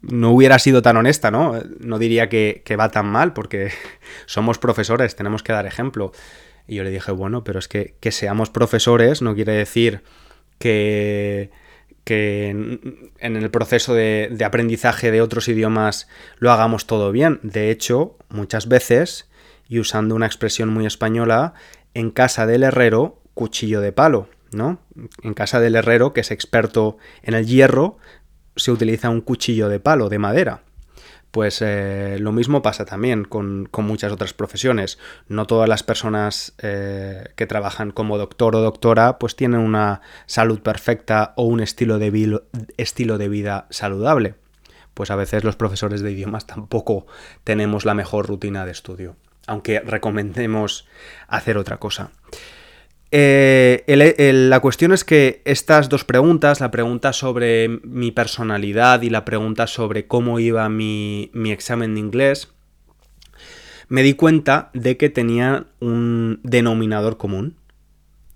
no 0.03 0.31
hubiera 0.33 0.59
sido 0.59 0.83
tan 0.83 0.97
honesta, 0.97 1.31
¿no? 1.31 1.55
No 1.81 1.99
diría 1.99 2.29
que, 2.29 2.63
que 2.65 2.77
va 2.77 2.91
tan 2.91 3.07
mal 3.07 3.33
porque 3.33 3.71
somos 4.27 4.59
profesores, 4.59 5.17
tenemos 5.17 5.43
que 5.43 5.53
dar 5.53 5.67
ejemplo. 5.67 6.13
Y 6.67 6.77
yo 6.77 6.85
le 6.85 6.91
dije, 6.91 7.13
bueno, 7.13 7.45
pero 7.45 7.59
es 7.59 7.69
que 7.69 7.95
que 7.99 8.13
seamos 8.13 8.51
profesores 8.51 9.23
no 9.23 9.35
quiere 9.35 9.53
decir 9.53 10.03
que 10.59 11.51
que 12.09 12.49
en, 12.49 13.37
el 13.37 13.51
proceso 13.51 13.93
de, 13.93 14.35
aprendizaje 14.43 15.11
de 15.11 15.21
otros 15.21 15.47
idiomas 15.47 16.09
lo 16.39 16.51
hagamos 16.51 16.87
todo 16.87 17.13
bien. 17.13 17.39
De 17.43 17.71
hecho, 17.71 18.17
muchas 18.31 18.67
veces, 18.67 19.29
y 19.69 19.79
usando 19.79 20.15
una 20.15 20.25
expresión 20.25 20.71
muy 20.71 20.87
española, 20.87 21.53
en 21.93 22.11
casa 22.11 22.47
del 22.47 22.63
herrero, 22.63 23.21
cuchillo 23.35 23.83
de 23.83 23.93
palo, 23.93 24.31
¿no? 24.53 24.81
En 25.23 25.35
casa 25.35 25.61
del 25.61 25.77
herrero, 25.77 26.15
que 26.15 26.23
es 26.23 26.31
experto 26.31 26.97
en 27.23 27.35
el 27.35 27.45
hierro, 27.45 27.99
se 28.57 28.73
utiliza 28.73 29.11
un 29.11 29.21
cuchillo 29.21 29.69
de 29.69 29.79
palo, 29.79 30.09
de 30.09 30.19
madera. 30.19 30.63
Pues 31.31 31.61
eh, 31.61 32.17
lo 32.21 32.33
mismo 32.33 32.63
pasa 32.63 32.87
también 32.87 33.25
con, 33.25 33.69
muchas 33.77 34.13
otras 34.13 34.33
profesiones. 34.33 34.99
No 35.29 35.47
todas 35.47 35.69
las 35.69 35.83
personas 35.83 36.55
eh, 36.59 37.29
que 37.37 37.47
trabajan 37.47 37.91
como 37.91 38.17
doctor 38.17 38.57
o 38.57 38.61
doctora 38.61 39.19
pues 39.19 39.37
tienen 39.37 39.61
una 39.61 40.01
salud 40.27 40.61
perfecta 40.61 41.35
o 41.37 41.45
un 41.45 41.61
estilo 41.61 41.99
de, 41.99 42.41
estilo 42.79 43.19
de 43.19 43.29
vida 43.29 43.67
saludable. 43.71 44.37
Pues 44.95 45.11
a 45.11 45.17
veces 45.17 45.45
los 45.45 45.57
profesores 45.57 46.01
de 46.01 46.11
idiomas 46.11 46.47
tampoco 46.47 47.07
tenemos 47.45 47.85
la 47.85 47.95
mejor 47.95 48.27
rutina 48.27 48.65
de 48.65 48.73
estudio, 48.73 49.15
aunque 49.47 49.81
recomendemos 49.81 50.89
hacer 51.29 51.57
otra 51.59 51.77
cosa. 51.77 52.11
Eh, 53.11 53.85
la 54.49 54.61
cuestión 54.61 54.93
es 54.93 55.05
que 55.05 55.41
estas 55.45 55.89
dos 55.89 56.05
preguntas, 56.05 56.61
la 56.61 56.71
pregunta 56.71 57.13
sobre 57.13 57.69
mi 57.69 58.11
personalidad 58.11 59.03
y 59.03 59.11
la 59.11 59.25
pregunta 59.25 59.67
sobre 59.67 60.07
cómo 60.07 60.41
iba 60.41 60.69
mi, 60.69 61.31
examen 61.47 61.95
de 61.95 62.01
inglés, 62.01 62.49
me 63.89 64.03
di 64.03 64.13
cuenta 64.13 64.71
de 64.75 64.99
que 64.99 65.09
tenían 65.09 65.69
un 65.81 66.41
denominador 66.43 67.17
común 67.17 67.57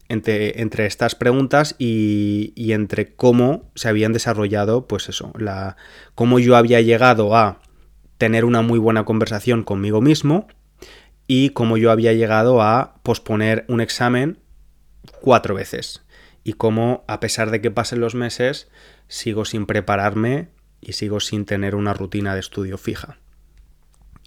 entre, 0.08 0.62
entre 0.62 0.86
estas 0.86 1.14
preguntas 1.14 1.74
y, 1.78 2.52
y, 2.56 2.72
entre 2.72 3.14
cómo 3.14 3.70
se 3.74 3.88
habían 3.88 4.14
desarrollado, 4.14 4.86
pues 4.86 5.10
eso, 5.10 5.32
la, 5.38 5.76
cómo 6.14 6.38
yo 6.38 6.56
había 6.56 6.80
llegado 6.80 7.36
a 7.36 7.60
tener 8.16 8.46
una 8.46 8.62
muy 8.62 8.78
buena 8.78 9.04
conversación 9.04 9.64
conmigo 9.64 10.00
mismo 10.00 10.46
y 11.26 11.50
cómo 11.50 11.76
yo 11.76 11.90
había 11.90 12.12
llegado 12.12 12.62
a 12.62 12.94
posponer 13.02 13.64
un 13.68 13.80
examen 13.80 14.38
cuatro 15.21 15.54
veces. 15.54 16.02
Y 16.44 16.54
cómo, 16.54 17.04
a 17.06 17.21
pesar 17.21 17.50
de 17.50 17.61
que 17.61 17.71
pasen 17.71 18.00
los 18.00 18.14
meses, 18.14 18.68
sigo 19.09 19.44
sin 19.44 19.66
prepararme 19.66 20.49
y 20.80 20.94
sigo 20.94 21.21
sin 21.21 21.44
tener 21.44 21.75
una 21.75 21.94
rutina 21.94 22.35
de 22.35 22.40
estudio 22.40 22.78
fija. 22.78 23.18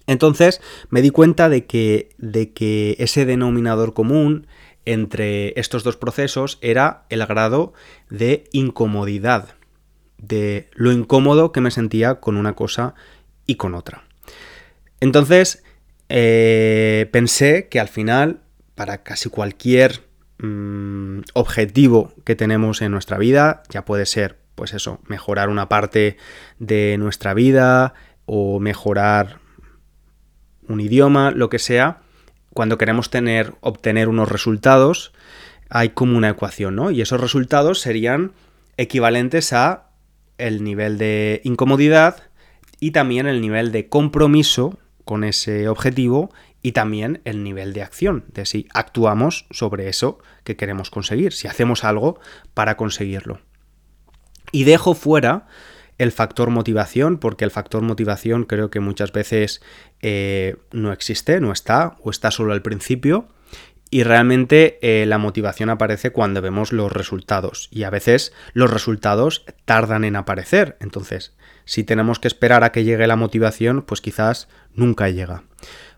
Entonces 0.06 0.60
me 0.88 1.02
di 1.02 1.10
cuenta 1.10 1.48
de 1.48 1.66
que, 1.66 2.10
de 2.18 2.52
que 2.52 2.96
ese 2.98 3.26
denominador 3.26 3.92
común 3.92 4.46
entre 4.84 5.58
estos 5.58 5.82
dos 5.82 5.96
procesos 5.96 6.58
era 6.60 7.04
el 7.10 7.26
grado 7.26 7.74
de 8.08 8.44
incomodidad, 8.52 9.56
de 10.18 10.70
lo 10.74 10.92
incómodo 10.92 11.52
que 11.52 11.60
me 11.60 11.72
sentía 11.72 12.20
con 12.20 12.36
una 12.36 12.54
cosa 12.54 12.94
y 13.46 13.56
con 13.56 13.74
otra. 13.74 14.04
Entonces 15.00 15.64
eh, 16.08 17.08
pensé 17.12 17.68
que 17.68 17.80
al 17.80 17.88
final, 17.88 18.40
para 18.76 19.02
casi 19.02 19.28
cualquier 19.28 20.06
Mm, 20.38 21.20
objetivo 21.32 22.12
que 22.24 22.36
tenemos 22.36 22.82
en 22.82 22.92
nuestra 22.92 23.16
vida, 23.16 23.62
ya 23.70 23.84
puede 23.84 24.04
ser, 24.04 24.38
pues 24.54 24.74
eso, 24.74 25.00
mejorar 25.06 25.48
una 25.48 25.68
parte 25.68 26.18
de 26.58 26.96
nuestra 26.98 27.32
vida 27.32 27.94
o 28.26 28.60
mejorar 28.60 29.38
un 30.68 30.80
idioma, 30.80 31.30
lo 31.30 31.48
que 31.48 31.58
sea, 31.58 32.00
cuando 32.52 32.76
queremos 32.76 33.08
tener, 33.08 33.54
obtener 33.60 34.08
unos 34.08 34.30
resultados, 34.30 35.12
hay 35.70 35.90
como 35.90 36.18
una 36.18 36.30
ecuación, 36.30 36.76
¿no? 36.76 36.90
Y 36.90 37.00
esos 37.00 37.20
resultados 37.20 37.80
serían 37.80 38.32
equivalentes 38.76 39.52
a 39.52 39.90
el 40.38 40.64
nivel 40.64 40.98
de 40.98 41.40
incomodidad 41.44 42.22
y 42.78 42.90
también 42.90 43.26
el 43.26 43.40
nivel 43.40 43.72
de 43.72 43.88
compromiso 43.88 44.78
con 45.04 45.24
ese 45.24 45.68
objetivo 45.68 46.30
y 46.66 46.72
también 46.72 47.20
el 47.24 47.44
nivel 47.44 47.72
de 47.74 47.82
acción, 47.82 48.24
de 48.26 48.44
si 48.44 48.66
actuamos 48.74 49.46
sobre 49.52 49.88
eso 49.88 50.18
que 50.42 50.56
queremos 50.56 50.90
conseguir, 50.90 51.32
si 51.32 51.46
hacemos 51.46 51.84
algo 51.84 52.18
para 52.54 52.76
conseguirlo. 52.76 53.38
Y 54.50 54.64
dejo 54.64 54.94
fuera 54.94 55.46
el 55.96 56.10
factor 56.10 56.50
motivación, 56.50 57.18
porque 57.18 57.44
el 57.44 57.52
factor 57.52 57.82
motivación 57.82 58.42
creo 58.42 58.68
que 58.68 58.80
muchas 58.80 59.12
veces 59.12 59.62
eh, 60.02 60.56
no 60.72 60.90
existe, 60.90 61.38
no 61.40 61.52
está, 61.52 61.98
o 62.02 62.10
está 62.10 62.32
solo 62.32 62.52
al 62.52 62.62
principio, 62.62 63.28
y 63.88 64.02
realmente 64.02 64.80
eh, 64.82 65.06
la 65.06 65.18
motivación 65.18 65.70
aparece 65.70 66.10
cuando 66.10 66.42
vemos 66.42 66.72
los 66.72 66.90
resultados, 66.90 67.68
y 67.70 67.84
a 67.84 67.90
veces 67.90 68.32
los 68.54 68.72
resultados 68.72 69.44
tardan 69.66 70.02
en 70.02 70.16
aparecer, 70.16 70.76
entonces 70.80 71.36
si 71.64 71.84
tenemos 71.84 72.18
que 72.18 72.28
esperar 72.28 72.64
a 72.64 72.72
que 72.72 72.82
llegue 72.82 73.06
la 73.06 73.16
motivación, 73.16 73.82
pues 73.82 74.00
quizás 74.00 74.48
nunca 74.72 75.08
llega. 75.10 75.44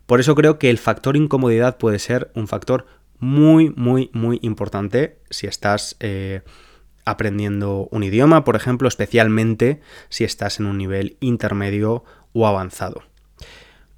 Por 0.09 0.19
eso 0.19 0.33
creo 0.33 0.57
que 0.57 0.71
el 0.71 0.79
factor 0.79 1.15
incomodidad 1.15 1.77
puede 1.77 1.99
ser 1.99 2.31
un 2.33 2.47
factor 2.47 2.87
muy, 3.19 3.69
muy, 3.75 4.09
muy 4.11 4.39
importante 4.41 5.19
si 5.29 5.45
estás 5.45 5.97
eh, 5.99 6.41
aprendiendo 7.05 7.87
un 7.91 8.01
idioma, 8.01 8.43
por 8.43 8.55
ejemplo, 8.55 8.87
especialmente 8.87 9.81
si 10.09 10.23
estás 10.23 10.59
en 10.59 10.65
un 10.65 10.79
nivel 10.79 11.17
intermedio 11.19 12.03
o 12.33 12.47
avanzado. 12.47 13.03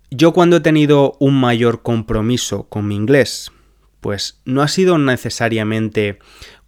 Yo 0.09 0.33
cuando 0.33 0.57
he 0.57 0.59
tenido 0.59 1.15
un 1.21 1.39
mayor 1.39 1.81
compromiso 1.81 2.63
con 2.63 2.89
mi 2.89 2.97
inglés, 2.97 3.53
pues 4.01 4.41
no 4.43 4.63
ha 4.63 4.67
sido 4.67 4.97
necesariamente 4.97 6.19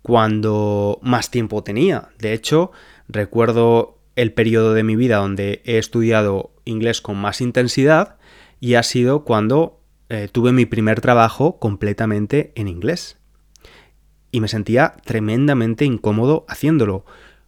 cuando 0.02 1.00
más 1.02 1.32
tiempo 1.32 1.66
tenía. 1.66 2.12
De 2.18 2.32
hecho, 2.32 2.72
recuerdo 3.10 4.00
el 4.16 4.32
periodo 4.32 4.74
de 4.74 4.84
mi 4.84 4.96
vida 4.96 5.18
donde 5.18 5.62
he 5.66 5.80
estudiado 5.80 6.54
inglés 6.64 7.02
con 7.02 7.18
más 7.18 7.42
intensidad 7.42 8.16
y 8.64 8.76
ha 8.76 8.84
sido 8.84 9.26
cuando 9.26 9.82
eh, 10.08 10.30
tuve 10.32 10.54
mi 10.54 10.66
primer 10.66 11.02
trabajo 11.02 11.60
completamente 11.60 12.54
en 12.56 12.70
inglés. 12.70 13.18
Y 14.32 14.40
me 14.40 14.48
sentía 14.48 14.96
tremendamente 15.04 15.84
incómodo 15.84 16.46
haciéndolo. 16.48 17.06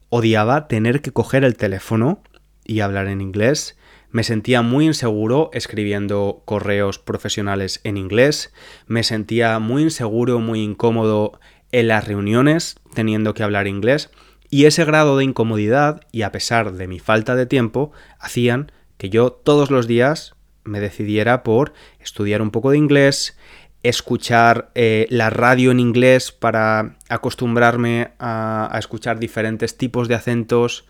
Odiaba 0.09 0.67
tener 0.67 1.01
que 1.01 1.13
coger 1.13 1.45
el 1.45 1.55
teléfono 1.55 2.21
y 2.65 2.81
hablar 2.81 3.07
en 3.07 3.21
inglés. 3.21 3.77
Me 4.11 4.23
sentía 4.23 4.61
muy 4.61 4.87
inseguro 4.87 5.51
escribiendo 5.53 6.41
correos 6.43 6.99
profesionales 6.99 7.79
en 7.85 7.95
inglés. 7.95 8.53
Me 8.85 9.01
sentía 9.03 9.57
muy 9.59 9.83
inseguro, 9.83 10.39
muy 10.39 10.63
incómodo 10.63 11.39
en 11.71 11.87
las 11.87 12.05
reuniones 12.05 12.75
teniendo 12.93 13.33
que 13.33 13.43
hablar 13.43 13.67
inglés. 13.67 14.09
Y 14.49 14.65
ese 14.65 14.83
grado 14.83 15.15
de 15.15 15.23
incomodidad, 15.23 16.01
y 16.11 16.23
a 16.23 16.33
pesar 16.33 16.73
de 16.73 16.89
mi 16.89 16.99
falta 16.99 17.35
de 17.35 17.45
tiempo, 17.45 17.93
hacían 18.19 18.73
que 18.97 19.09
yo 19.09 19.31
todos 19.31 19.71
los 19.71 19.87
días 19.87 20.34
me 20.65 20.79
decidiera 20.79 21.43
por 21.43 21.73
estudiar 21.99 22.41
un 22.41 22.51
poco 22.51 22.71
de 22.71 22.77
inglés, 22.77 23.37
escuchar 23.83 24.71
eh, 24.75 25.05
la 25.09 25.29
radio 25.29 25.71
en 25.71 25.79
inglés 25.79 26.31
para 26.31 26.97
acostumbrarme 27.07 28.11
a, 28.19 28.75
escuchar 28.77 29.19
diferentes 29.19 29.77
tipos 29.77 30.07
de 30.07 30.15
acentos. 30.15 30.85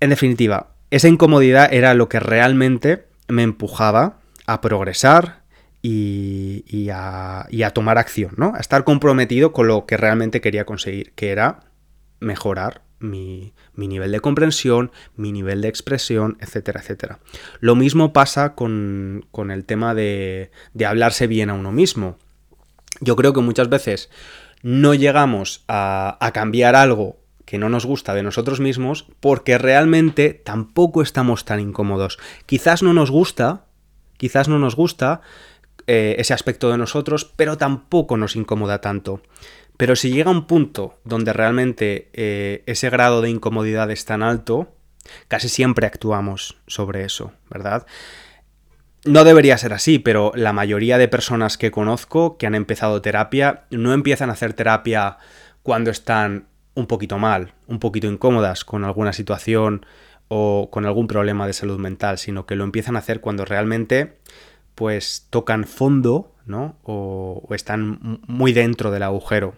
En 0.00 0.10
definitiva, 0.10 0.74
esa 0.90 1.08
incomodidad 1.08 1.72
era 1.72 1.94
lo 1.94 2.08
que 2.08 2.20
realmente 2.20 3.06
me 3.28 3.42
empujaba 3.42 4.20
a 4.46 4.60
progresar 4.60 5.42
y, 5.82 6.88
a, 6.92 7.46
y, 7.50 7.62
a, 7.62 7.70
tomar 7.70 7.98
acción, 7.98 8.34
¿no? 8.36 8.52
A 8.54 8.58
estar 8.58 8.84
comprometido 8.84 9.52
con 9.52 9.68
lo 9.68 9.86
que 9.86 9.96
realmente 9.96 10.40
quería 10.40 10.64
conseguir, 10.64 11.12
que 11.12 11.30
era 11.30 11.60
mejorar 12.18 12.82
mi, 12.98 13.52
nivel 13.74 14.12
de 14.12 14.20
comprensión, 14.20 14.90
mi 15.16 15.32
nivel 15.32 15.60
de 15.60 15.68
expresión, 15.68 16.36
etcétera, 16.40 16.80
etcétera. 16.80 17.18
Lo 17.60 17.74
mismo 17.74 18.12
pasa 18.12 18.54
con, 18.54 19.26
el 19.50 19.64
tema 19.64 19.94
de, 19.94 20.50
hablarse 20.86 21.26
bien 21.26 21.50
a 21.50 21.54
uno 21.54 21.72
mismo. 21.72 22.18
Yo 23.00 23.16
creo 23.16 23.32
que 23.32 23.40
muchas 23.40 23.68
veces 23.68 24.10
no 24.62 24.94
llegamos 24.94 25.64
a, 25.68 26.16
a 26.20 26.32
cambiar 26.32 26.74
algo 26.74 27.18
que 27.44 27.58
no 27.58 27.68
nos 27.68 27.86
gusta 27.86 28.14
de 28.14 28.22
nosotros 28.22 28.58
mismos 28.58 29.06
porque 29.20 29.58
realmente 29.58 30.34
tampoco 30.34 31.02
estamos 31.02 31.44
tan 31.44 31.60
incómodos. 31.60 32.18
Quizás 32.46 32.82
no 32.82 32.92
nos 32.92 33.10
gusta, 33.10 33.66
quizás 34.16 34.48
no 34.48 34.58
nos 34.58 34.74
gusta 34.74 35.20
eh, 35.88 36.16
ese 36.18 36.34
aspecto 36.34 36.68
de 36.70 36.78
nosotros, 36.78 37.24
pero 37.36 37.56
tampoco 37.56 38.16
nos 38.16 38.34
incomoda 38.34 38.80
tanto. 38.80 39.20
Pero 39.76 39.96
si 39.96 40.10
llega 40.10 40.30
un 40.30 40.46
punto 40.46 40.98
donde 41.04 41.32
realmente 41.32 42.08
eh, 42.12 42.62
ese 42.66 42.90
grado 42.90 43.20
de 43.20 43.30
incomodidad 43.30 43.90
es 43.90 44.04
tan 44.04 44.22
alto, 44.22 44.74
casi 45.28 45.48
siempre 45.48 45.86
actuamos 45.86 46.56
sobre 46.66 47.04
eso, 47.04 47.32
¿verdad? 47.50 47.86
No 49.04 49.22
debería 49.22 49.56
ser 49.58 49.72
así, 49.72 49.98
pero 49.98 50.32
la 50.34 50.52
mayoría 50.52 50.98
de 50.98 51.08
personas 51.08 51.58
que 51.58 51.70
conozco 51.70 52.38
que 52.38 52.46
han 52.46 52.54
empezado 52.54 53.02
terapia 53.02 53.64
no 53.70 53.92
empiezan 53.92 54.30
a 54.30 54.32
hacer 54.32 54.52
terapia 54.52 55.18
cuando 55.62 55.90
están 55.90 56.48
un 56.74 56.86
poquito 56.86 57.18
mal, 57.18 57.54
un 57.66 57.78
poquito 57.78 58.06
incómodas 58.06 58.64
con 58.64 58.84
alguna 58.84 59.12
situación 59.12 59.86
o 60.28 60.68
con 60.70 60.86
algún 60.86 61.06
problema 61.06 61.46
de 61.46 61.52
salud 61.52 61.78
mental, 61.78 62.18
sino 62.18 62.46
que 62.46 62.56
lo 62.56 62.64
empiezan 62.64 62.96
a 62.96 63.00
hacer 63.00 63.20
cuando 63.20 63.44
realmente 63.44 64.18
pues 64.74 65.26
tocan 65.30 65.64
fondo, 65.64 66.34
¿no? 66.44 66.76
O, 66.82 67.46
están 67.50 68.20
muy 68.26 68.52
dentro 68.52 68.90
del 68.90 69.02
agujero. 69.04 69.54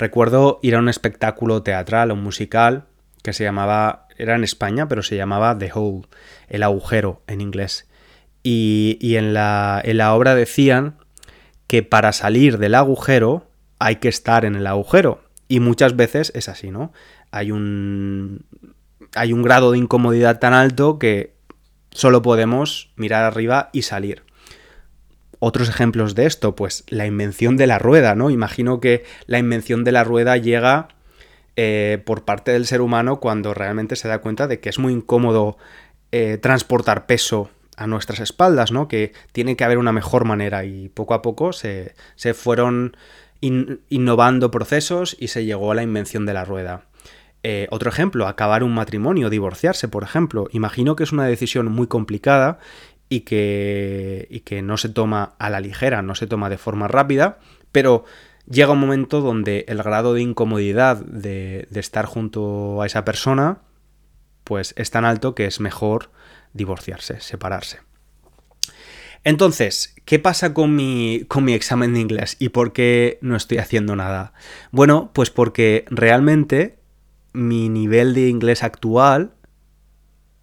Recuerdo 0.00 0.60
ir 0.62 0.76
a 0.76 0.78
un 0.78 0.88
espectáculo 0.88 1.62
teatral 1.62 2.10
o 2.10 2.16
musical 2.16 2.86
que 3.22 3.34
se 3.34 3.44
llamaba, 3.44 4.08
era 4.16 4.34
en 4.34 4.44
España, 4.44 4.88
pero 4.88 5.02
se 5.02 5.14
llamaba 5.14 5.58
The 5.58 5.70
Hole, 5.74 6.08
el 6.48 6.62
agujero 6.62 7.20
en 7.26 7.42
inglés. 7.42 7.86
Y, 8.42 8.96
en, 9.16 9.34
la, 9.34 9.78
en 9.84 9.98
la 9.98 10.14
obra 10.14 10.34
decían 10.34 10.96
que 11.66 11.82
para 11.82 12.14
salir 12.14 12.56
del 12.56 12.76
agujero 12.76 13.46
hay 13.78 13.96
que 13.96 14.08
estar 14.08 14.46
en 14.46 14.54
el 14.54 14.66
agujero. 14.66 15.22
Y 15.48 15.60
muchas 15.60 15.96
veces 15.96 16.32
es 16.34 16.48
así, 16.48 16.70
¿no? 16.70 16.94
Hay 17.30 17.50
un, 17.50 18.46
hay 19.14 19.34
un 19.34 19.42
grado 19.42 19.72
de 19.72 19.78
incomodidad 19.78 20.38
tan 20.38 20.54
alto 20.54 20.98
que 20.98 21.34
solo 21.90 22.22
podemos 22.22 22.90
mirar 22.96 23.24
arriba 23.24 23.68
y 23.74 23.82
salir. 23.82 24.22
Otros 25.40 25.70
ejemplos 25.70 26.14
de 26.14 26.26
esto, 26.26 26.54
pues 26.54 26.84
la 26.88 27.06
invención 27.06 27.56
de 27.56 27.66
la 27.66 27.78
rueda, 27.78 28.14
¿no? 28.14 28.30
Imagino 28.30 28.78
que 28.78 29.04
la 29.26 29.38
invención 29.38 29.84
de 29.84 29.92
la 29.92 30.04
rueda 30.04 30.36
llega 30.36 30.88
eh, 31.56 32.00
por 32.04 32.24
parte 32.24 32.52
del 32.52 32.66
ser 32.66 32.82
humano 32.82 33.20
cuando 33.20 33.54
realmente 33.54 33.96
se 33.96 34.06
da 34.06 34.20
cuenta 34.20 34.46
de 34.46 34.60
que 34.60 34.68
es 34.68 34.78
muy 34.78 34.92
incómodo 34.92 35.56
eh, 36.12 36.38
transportar 36.40 37.06
peso 37.06 37.50
a 37.76 37.86
nuestras 37.86 38.20
espaldas, 38.20 38.70
¿no? 38.70 38.86
Que 38.86 39.12
tiene 39.32 39.56
que 39.56 39.64
haber 39.64 39.78
una 39.78 39.92
mejor 39.92 40.26
manera 40.26 40.64
y 40.64 40.90
poco 40.90 41.14
a 41.14 41.22
poco 41.22 41.54
se, 41.54 41.94
fueron 42.34 42.96
innovando 43.40 44.50
procesos 44.50 45.16
y 45.18 45.28
se 45.28 45.46
llegó 45.46 45.72
a 45.72 45.74
la 45.74 45.82
invención 45.82 46.26
de 46.26 46.34
la 46.34 46.44
rueda. 46.44 46.84
Eh, 47.42 47.66
otro 47.70 47.88
ejemplo, 47.88 48.26
acabar 48.26 48.62
un 48.62 48.74
matrimonio, 48.74 49.30
divorciarse, 49.30 49.88
por 49.88 50.02
ejemplo. 50.02 50.48
Imagino 50.52 50.94
que 50.94 51.04
es 51.04 51.12
una 51.12 51.24
decisión 51.24 51.72
muy 51.72 51.86
complicada 51.86 52.58
y 53.10 53.22
que, 53.22 54.42
que 54.46 54.62
no 54.62 54.78
se 54.78 54.88
toma 54.88 55.34
a 55.38 55.50
la 55.50 55.60
ligera, 55.60 56.00
no 56.00 56.14
se 56.14 56.28
toma 56.28 56.48
de 56.48 56.56
forma 56.56 56.88
rápida, 56.88 57.40
pero 57.72 58.04
llega 58.48 58.72
un 58.72 58.78
momento 58.78 59.20
donde 59.20 59.66
el 59.68 59.82
grado 59.82 60.14
de 60.14 60.22
incomodidad 60.22 61.04
de, 61.04 61.66
estar 61.74 62.06
junto 62.06 62.80
a 62.80 62.86
esa 62.86 63.04
persona 63.04 63.58
pues 64.44 64.74
es 64.76 64.90
tan 64.90 65.04
alto 65.04 65.34
que 65.34 65.46
es 65.46 65.60
mejor 65.60 66.10
divorciarse, 66.54 67.20
separarse. 67.20 67.80
Entonces, 69.22 69.94
¿qué 70.04 70.18
pasa 70.18 70.54
con 70.54 70.74
mi, 70.74 71.24
con 71.28 71.44
mi 71.44 71.52
examen 71.52 71.94
de 71.94 72.00
inglés 72.00 72.36
y 72.38 72.48
por 72.50 72.72
qué 72.72 73.18
no 73.22 73.36
estoy 73.36 73.58
haciendo 73.58 73.96
nada? 73.96 74.32
Bueno, 74.70 75.10
pues 75.12 75.30
porque 75.30 75.84
realmente 75.90 76.78
mi 77.32 77.68
nivel 77.68 78.14
de 78.14 78.28
inglés 78.28 78.62
actual 78.62 79.34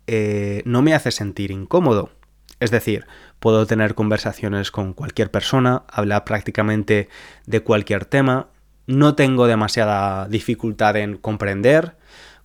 eh, 0.06 0.62
no 0.66 0.82
me 0.82 0.94
hace 0.94 1.12
sentir 1.12 1.52
incómodo. 1.52 2.12
Es 2.60 2.72
decir, 2.72 3.06
puedo 3.40 3.66
tener 3.66 3.94
conversaciones 3.94 4.72
con 4.72 4.94
cualquier 4.94 5.30
persona, 5.30 5.84
hablar 5.90 6.24
prácticamente 6.26 7.10
de 7.46 7.62
cualquier 7.62 8.06
tema, 8.06 8.48
no 8.88 9.16
tengo 9.16 9.48
demasiada 9.48 10.28
dificultad 10.28 10.96
en 10.96 11.18
comprender 11.18 11.98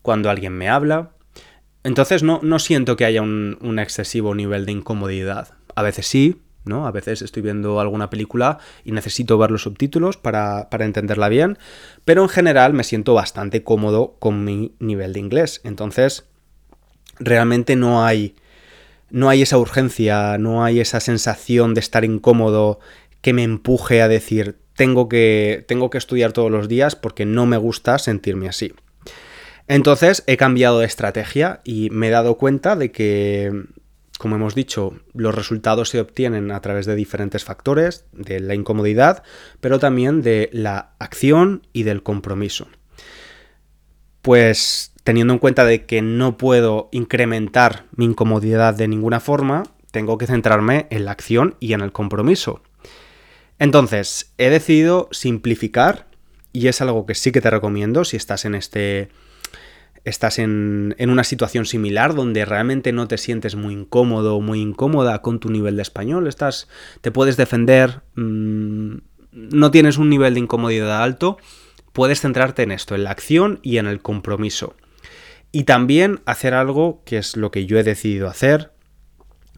cuando 0.03 0.29
alguien 0.29 0.53
me 0.53 0.69
habla, 0.69 1.13
entonces 1.85 2.23
no, 2.23 2.41
no 2.43 2.59
siento 2.59 2.97
que 2.97 3.05
haya 3.05 3.23
un, 3.23 3.79
excesivo 3.79 4.35
nivel 4.35 4.67
de 4.67 4.73
incomodidad. 4.73 5.55
A 5.75 5.83
veces 5.83 6.07
sí, 6.07 6.41
¿no? 6.65 6.87
A 6.87 6.93
veces 6.93 7.23
estoy 7.23 7.43
viendo 7.43 7.81
alguna 7.81 8.09
película 8.11 8.59
y 8.85 8.93
necesito 8.93 9.37
ver 9.39 9.51
los 9.51 9.63
subtítulos 9.63 10.17
para, 10.17 10.69
para, 10.71 10.85
entenderla 10.85 11.29
bien, 11.29 11.59
pero 12.05 12.23
en 12.23 12.29
general 12.29 12.73
me 12.73 12.85
siento 12.85 13.15
bastante 13.15 13.65
cómodo 13.65 14.17
con 14.21 14.45
mi 14.45 14.75
nivel 14.79 15.13
de 15.13 15.21
inglés. 15.21 15.61
Entonces, 15.65 16.29
realmente 17.19 17.75
no 17.75 18.05
hay 18.05 18.37
no 19.13 19.29
hay 19.29 19.43
esa 19.43 19.59
urgencia, 19.59 20.39
no 20.39 20.65
hay 20.65 20.81
esa 20.81 20.99
sensación 20.99 21.75
de 21.75 21.81
estar 21.81 22.05
incómodo 22.05 22.81
que 23.21 23.33
me 23.33 23.45
empuje 23.45 24.03
a 24.03 24.09
decir 24.09 24.59
tengo 24.75 25.09
que, 25.09 25.65
tengo 25.69 25.91
que 25.91 25.99
estudiar 25.99 26.33
todos 26.33 26.51
los 26.51 26.67
días 26.67 26.97
porque 26.97 27.27
no 27.27 27.47
me 27.47 27.59
gusta 27.59 27.99
sentirme 27.99 28.49
así. 28.49 28.73
Entonces 29.69 30.25
he 30.27 30.37
cambiado 30.37 30.81
de 30.81 30.87
estrategia 30.87 31.61
y 31.63 31.91
me 31.91 32.09
he 32.09 32.11
dado 32.11 32.37
cuenta 32.37 32.75
de 32.75 32.91
que, 32.91 33.53
como 34.19 34.37
hemos 34.37 34.55
dicho, 34.55 34.99
los 35.13 35.35
resultados 35.35 35.91
se 35.91 36.01
obtienen 36.01 36.51
a 36.51 36.61
través 36.61 36.87
de 36.87 36.97
diferentes 36.97 37.45
factores, 37.45 38.07
de 38.13 38.41
la 38.41 38.55
incomodidad, 38.55 39.23
pero 39.61 39.79
también 39.79 40.23
de 40.23 40.49
la 40.53 40.95
acción 40.99 41.67
y 41.73 41.83
del 41.83 42.03
compromiso. 42.03 42.67
Pues 44.23 44.92
teniendo 45.05 45.33
en 45.33 45.39
cuenta 45.39 45.65
de 45.65 45.85
que 45.85 46.03
no 46.03 46.37
puedo 46.37 46.89
incrementar 46.93 47.87
mi 47.97 48.05
incomodidad 48.05 48.75
de 48.75 48.89
ninguna 48.89 49.21
forma, 49.21 49.65
tengo 49.91 50.19
que 50.19 50.27
centrarme 50.27 50.87
en 50.91 51.05
la 51.05 51.13
acción 51.13 51.57
y 51.61 51.73
en 51.73 51.81
el 51.81 51.93
compromiso. 51.93 52.63
Entonces, 53.59 54.33
he 54.39 54.51
decidido 54.51 55.09
simplificar 55.13 56.07
y 56.53 56.69
es 56.69 56.81
algo 56.81 57.07
que 57.07 57.15
sí 57.15 57.33
que 57.33 57.41
te 57.41 57.51
recomiendo 57.51 58.05
si 58.05 58.17
estás 58.17 58.45
en 58.45 58.55
este 58.55 59.11
estás 60.05 60.41
en, 60.41 60.97
una 60.99 61.25
situación 61.25 61.65
similar 61.65 62.15
donde 62.15 62.45
realmente 62.45 62.93
no 62.93 63.07
te 63.07 63.19
sientes 63.19 63.55
muy 63.55 63.75
incómodo 63.75 64.37
o 64.37 64.41
muy 64.41 64.61
incómoda 64.61 65.23
con 65.23 65.39
tu 65.39 65.49
nivel 65.49 65.77
de 65.77 65.83
español, 65.83 66.27
estás, 66.27 66.69
te 67.03 67.13
puedes 67.13 67.37
defender, 67.37 68.03
mm, 68.17 68.97
no 69.31 69.71
tienes 69.71 69.99
un 69.99 70.11
nivel 70.11 70.35
de 70.35 70.41
incomodidad 70.41 71.03
alto, 71.03 71.39
puedes 71.93 72.21
centrarte 72.21 72.65
en 72.65 72.73
esto, 72.73 72.97
en 72.97 73.05
la 73.05 73.13
acción 73.13 73.61
y 73.63 73.77
en 73.77 73.87
el 73.87 74.03
compromiso. 74.03 74.75
Y 75.53 75.65
también 75.65 76.21
hacer 76.25 76.55
algo 76.55 77.03
que 77.05 77.19
es 77.19 77.37
lo 77.37 77.51
que 77.51 77.67
yo 77.67 77.79
he 77.79 77.83
decidido 77.83 78.29
hacer, 78.29 78.73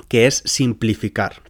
que 0.09 0.27
es 0.27 0.43
simplificar. 0.45 1.43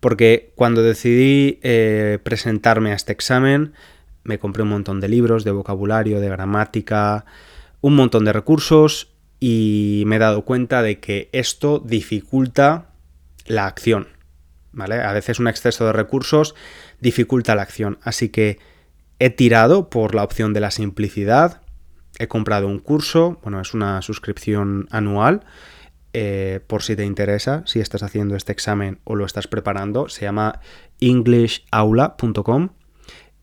Porque 0.00 0.52
cuando 0.56 0.82
decidí 0.82 1.60
eh, 1.62 2.18
presentarme 2.22 2.92
a 2.92 2.94
este 2.94 3.12
examen, 3.12 3.74
me 4.24 4.38
compré 4.38 4.62
un 4.62 4.70
montón 4.70 5.00
de 5.00 5.08
libros 5.08 5.44
de 5.44 5.50
vocabulario, 5.50 6.20
de 6.20 6.28
gramática, 6.28 7.26
un 7.80 7.94
montón 7.94 8.24
de 8.24 8.32
recursos 8.32 9.12
y 9.38 10.04
me 10.06 10.16
he 10.16 10.18
dado 10.18 10.46
cuenta 10.46 10.82
de 10.82 11.00
que 11.00 11.28
esto 11.32 11.78
dificulta 11.78 12.90
la 13.46 13.66
acción. 13.66 14.08
¿vale? 14.72 15.02
A 15.02 15.12
veces 15.12 15.38
un 15.38 15.48
exceso 15.48 15.86
de 15.86 15.92
recursos 15.92 16.54
dificulta 17.00 17.54
la 17.54 17.62
acción, 17.62 17.98
así 18.02 18.30
que 18.30 18.58
he 19.18 19.30
tirado 19.30 19.90
por 19.90 20.14
la 20.14 20.24
opción 20.24 20.52
de 20.52 20.60
la 20.60 20.70
simplicidad, 20.70 21.62
he 22.18 22.28
comprado 22.28 22.66
un 22.66 22.78
curso, 22.78 23.38
bueno, 23.42 23.60
es 23.60 23.74
una 23.74 24.02
suscripción 24.02 24.86
anual, 24.90 25.44
eh, 26.12 26.60
por 26.66 26.82
si 26.82 26.94
te 26.94 27.04
interesa, 27.04 27.64
si 27.66 27.80
estás 27.80 28.04
haciendo 28.04 28.36
este 28.36 28.52
examen 28.52 29.00
o 29.04 29.16
lo 29.16 29.26
estás 29.26 29.48
preparando, 29.48 30.08
se 30.08 30.22
llama 30.22 30.60
englishaula.com 31.00 32.70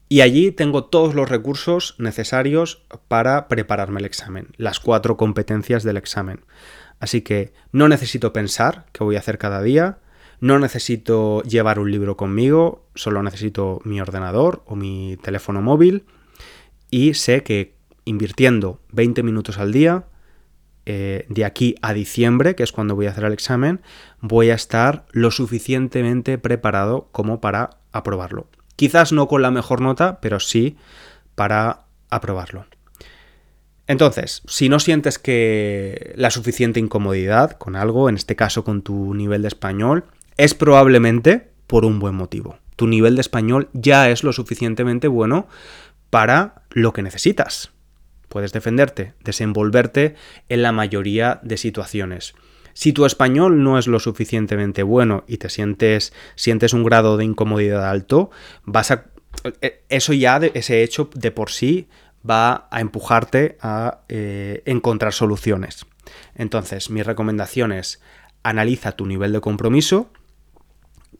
y 0.07 0.21
allí 0.21 0.51
tengo 0.51 0.85
todos 0.85 1.13
los 1.13 1.29
recursos 1.29 1.95
necesarios 1.97 2.83
para 3.07 3.47
prepararme 3.47 3.99
el 3.99 4.05
examen, 4.05 4.47
las 4.57 4.79
cuatro 4.79 5.17
competencias 5.17 5.83
del 5.83 5.97
examen. 5.97 6.45
Así 6.99 7.21
que 7.21 7.53
no 7.71 7.87
necesito 7.87 8.31
pensar 8.31 8.85
qué 8.91 9.03
voy 9.03 9.15
a 9.15 9.19
hacer 9.19 9.37
cada 9.37 9.61
día, 9.61 9.99
no 10.39 10.57
necesito 10.59 11.43
llevar 11.43 11.77
un 11.79 11.91
libro 11.91 12.17
conmigo, 12.17 12.87
solo 12.95 13.21
necesito 13.21 13.81
mi 13.83 14.01
ordenador 14.01 14.63
o 14.65 14.75
mi 14.75 15.17
teléfono 15.21 15.61
móvil 15.61 16.05
y 16.89 17.13
sé 17.13 17.43
que 17.43 17.80
invirtiendo 18.05 18.79
20 18.91 19.23
minutos 19.23 19.57
al 19.57 19.71
día, 19.71 20.05
eh, 20.85 21.25
de 21.29 21.45
aquí 21.45 21.75
a 21.81 21.93
diciembre, 21.93 22.55
que 22.55 22.63
es 22.63 22.71
cuando 22.71 22.95
voy 22.95 23.05
a 23.05 23.11
hacer 23.11 23.25
el 23.25 23.33
examen, 23.33 23.81
voy 24.19 24.49
a 24.49 24.55
estar 24.55 25.05
lo 25.11 25.29
suficientemente 25.29 26.37
preparado 26.37 27.09
como 27.11 27.39
para 27.39 27.77
aprobarlo. 27.91 28.47
Quizás 28.75 29.11
no 29.11 29.27
con 29.27 29.43
la 29.43 29.51
mejor 29.51 29.81
nota, 29.81 30.19
pero 30.21 30.39
sí 30.39 30.77
para 31.35 31.85
aprobarlo. 32.09 32.65
Entonces, 33.87 34.41
si 34.47 34.69
no 34.69 34.79
sientes 34.79 35.19
que 35.19 36.13
la 36.15 36.31
suficiente 36.31 36.79
incomodidad 36.79 37.51
con 37.51 37.75
algo, 37.75 38.09
en 38.09 38.15
este 38.15 38.35
caso 38.35 38.63
con 38.63 38.81
tu 38.81 39.13
nivel 39.13 39.41
de 39.43 39.49
español, 39.49 40.05
es 40.37 40.53
probablemente 40.53 41.49
por 41.67 41.85
un 41.85 41.99
buen 41.99 42.15
motivo. 42.15 42.57
Tu 42.75 42.87
nivel 42.87 43.15
de 43.15 43.21
español 43.21 43.69
ya 43.73 44.09
es 44.09 44.23
lo 44.23 44.33
suficientemente 44.33 45.07
bueno 45.07 45.47
para 46.09 46.63
lo 46.71 46.93
que 46.93 47.03
necesitas. 47.03 47.71
Puedes 48.31 48.53
defenderte, 48.53 49.13
desenvolverte 49.25 50.15
en 50.47 50.61
la 50.61 50.71
mayoría 50.71 51.41
de 51.43 51.57
situaciones. 51.57 52.33
Si 52.73 52.93
tu 52.93 53.05
español 53.05 53.61
no 53.61 53.77
es 53.77 53.87
lo 53.87 53.99
suficientemente 53.99 54.83
bueno 54.83 55.25
y 55.27 55.35
te 55.35 55.49
sientes, 55.49 56.13
sientes 56.35 56.71
un 56.71 56.85
grado 56.85 57.17
de 57.17 57.25
incomodidad 57.25 57.89
alto, 57.89 58.31
vas 58.63 58.91
a. 58.91 59.07
Eh, 59.59 59.83
eso 59.89 60.13
ya, 60.13 60.37
ese 60.37 60.81
hecho 60.81 61.09
de 61.13 61.31
por 61.31 61.51
sí, 61.51 61.89
va 62.27 62.69
a 62.71 62.79
empujarte 62.79 63.57
a 63.59 64.05
eh, 64.07 64.63
encontrar 64.65 65.11
soluciones. 65.11 65.85
Entonces, 66.33 66.89
mi 66.89 67.03
recomendación 67.03 67.73
es 67.73 68.01
analiza 68.43 68.93
tu 68.93 69.07
nivel 69.07 69.33
de 69.33 69.41
compromiso, 69.41 70.09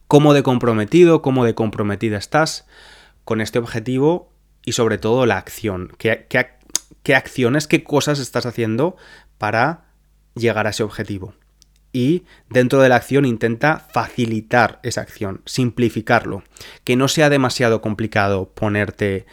cómo 0.08 0.32
de 0.32 0.42
comprometido, 0.42 1.20
cómo 1.20 1.44
de 1.44 1.54
comprometida 1.54 2.16
estás 2.16 2.66
con 3.26 3.42
este 3.42 3.58
objetivo 3.58 4.32
y 4.64 4.72
sobre 4.72 4.96
todo 4.96 5.26
la 5.26 5.36
acción. 5.36 5.92
¿Qué, 5.98 6.24
qué 6.30 6.38
acciones, 7.08 7.66
qué 7.66 7.84
cosas 7.84 8.18
estás 8.18 8.46
haciendo 8.46 8.96
para 9.38 9.86
llegar 10.34 10.66
a 10.66 10.70
ese 10.70 10.82
objetivo? 10.82 11.34
y 11.92 12.24
dentro 12.48 12.80
de 12.80 12.88
la 12.88 12.96
acción 12.96 13.24
intenta 13.24 13.78
facilitar 13.78 14.80
esa 14.82 15.02
acción, 15.02 15.42
simplificarlo, 15.44 16.42
que 16.84 16.96
no 16.96 17.08
sea 17.08 17.28
demasiado 17.28 17.82
complicado 17.82 18.48
ponerte 18.54 19.26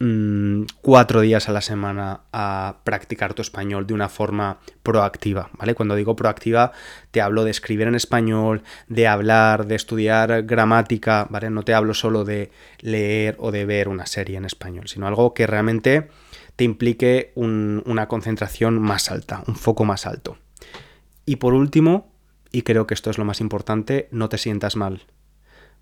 mm, 0.00 0.64
cuatro 0.80 1.20
días 1.20 1.48
a 1.48 1.52
la 1.52 1.60
semana 1.60 2.22
a 2.32 2.78
practicar 2.82 3.34
tu 3.34 3.42
español 3.42 3.86
de 3.86 3.94
una 3.94 4.08
forma 4.08 4.58
proactiva, 4.82 5.50
¿vale? 5.56 5.74
Cuando 5.74 5.94
digo 5.94 6.16
proactiva 6.16 6.72
te 7.12 7.20
hablo 7.20 7.44
de 7.44 7.52
escribir 7.52 7.86
en 7.86 7.94
español, 7.94 8.64
de 8.88 9.06
hablar, 9.06 9.66
de 9.66 9.76
estudiar 9.76 10.42
gramática, 10.42 11.28
¿vale? 11.30 11.48
No 11.50 11.62
te 11.62 11.74
hablo 11.74 11.94
solo 11.94 12.24
de 12.24 12.50
leer 12.80 13.36
o 13.38 13.52
de 13.52 13.64
ver 13.64 13.88
una 13.88 14.06
serie 14.06 14.36
en 14.36 14.44
español, 14.44 14.88
sino 14.88 15.06
algo 15.06 15.32
que 15.32 15.46
realmente 15.46 16.08
implique 16.62 17.32
una 17.34 18.08
concentración 18.08 18.80
más 18.80 19.10
alta, 19.10 19.42
un 19.46 19.56
foco 19.56 19.84
más 19.84 20.06
alto. 20.06 20.38
Y 21.24 21.36
por 21.36 21.54
último, 21.54 22.12
y 22.50 22.62
creo 22.62 22.86
que 22.86 22.94
esto 22.94 23.10
es 23.10 23.18
lo 23.18 23.24
más 23.24 23.40
importante, 23.40 24.08
no 24.10 24.28
te 24.28 24.38
sientas 24.38 24.76
mal. 24.76 25.02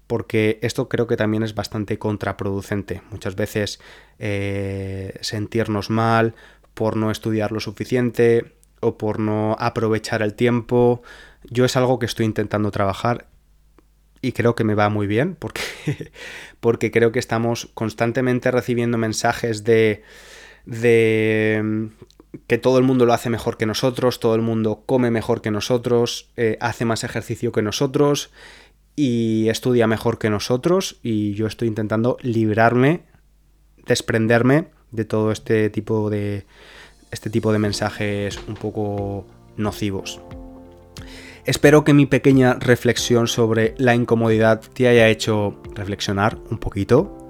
Porque 0.06 0.58
esto 0.62 0.88
creo 0.88 1.06
que 1.06 1.16
también 1.16 1.42
es 1.42 1.54
bastante 1.54 1.98
contraproducente. 1.98 3.02
Muchas 3.10 3.36
veces 3.36 3.80
eh, 4.18 5.16
sentirnos 5.20 5.88
mal 5.88 6.34
por 6.74 6.96
no 6.96 7.10
estudiar 7.10 7.52
lo 7.52 7.60
suficiente 7.60 8.56
o 8.80 8.98
por 8.98 9.20
no 9.20 9.56
aprovechar 9.58 10.22
el 10.22 10.34
tiempo. 10.34 11.02
Yo 11.44 11.64
es 11.64 11.76
algo 11.76 11.98
que 11.98 12.06
estoy 12.06 12.26
intentando 12.26 12.70
trabajar 12.70 13.28
y 14.22 14.32
creo 14.32 14.54
que 14.54 14.64
me 14.64 14.74
va 14.74 14.88
muy 14.88 15.06
bien 15.06 15.36
porque 16.60 16.90
creo 16.90 17.12
que 17.12 17.18
estamos 17.18 17.70
constantemente 17.74 18.50
recibiendo 18.50 18.98
mensajes 18.98 19.64
de, 19.64 20.02
de 20.66 21.90
que 22.46 22.58
todo 22.58 22.78
el 22.78 22.84
mundo 22.84 23.06
lo 23.06 23.12
hace 23.12 23.30
mejor 23.30 23.56
que 23.56 23.66
nosotros, 23.66 24.20
todo 24.20 24.34
el 24.34 24.42
mundo 24.42 24.82
come 24.86 25.10
mejor 25.10 25.40
que 25.40 25.50
nosotros, 25.50 26.30
eh, 26.36 26.56
hace 26.60 26.84
más 26.84 27.04
ejercicio 27.04 27.52
que 27.52 27.62
nosotros 27.62 28.30
y 28.96 29.48
estudia 29.48 29.86
mejor 29.86 30.18
que 30.18 30.30
nosotros 30.30 30.98
y 31.02 31.34
yo 31.34 31.46
estoy 31.46 31.68
intentando 31.68 32.16
librarme, 32.22 33.02
desprenderme 33.86 34.66
de 34.90 35.04
todo 35.04 35.32
este 35.32 35.70
tipo 35.70 36.10
de 36.10 36.44
este 37.10 37.30
tipo 37.30 37.52
de 37.52 37.58
mensajes 37.58 38.38
un 38.46 38.54
poco 38.54 39.26
nocivos. 39.56 40.20
Espero 41.44 41.84
que 41.84 41.94
mi 41.94 42.06
pequeña 42.06 42.54
reflexión 42.54 43.26
sobre 43.26 43.74
la 43.78 43.94
incomodidad 43.94 44.60
te 44.60 44.88
haya 44.88 45.08
hecho 45.08 45.60
reflexionar 45.74 46.38
un 46.50 46.58
poquito 46.58 47.28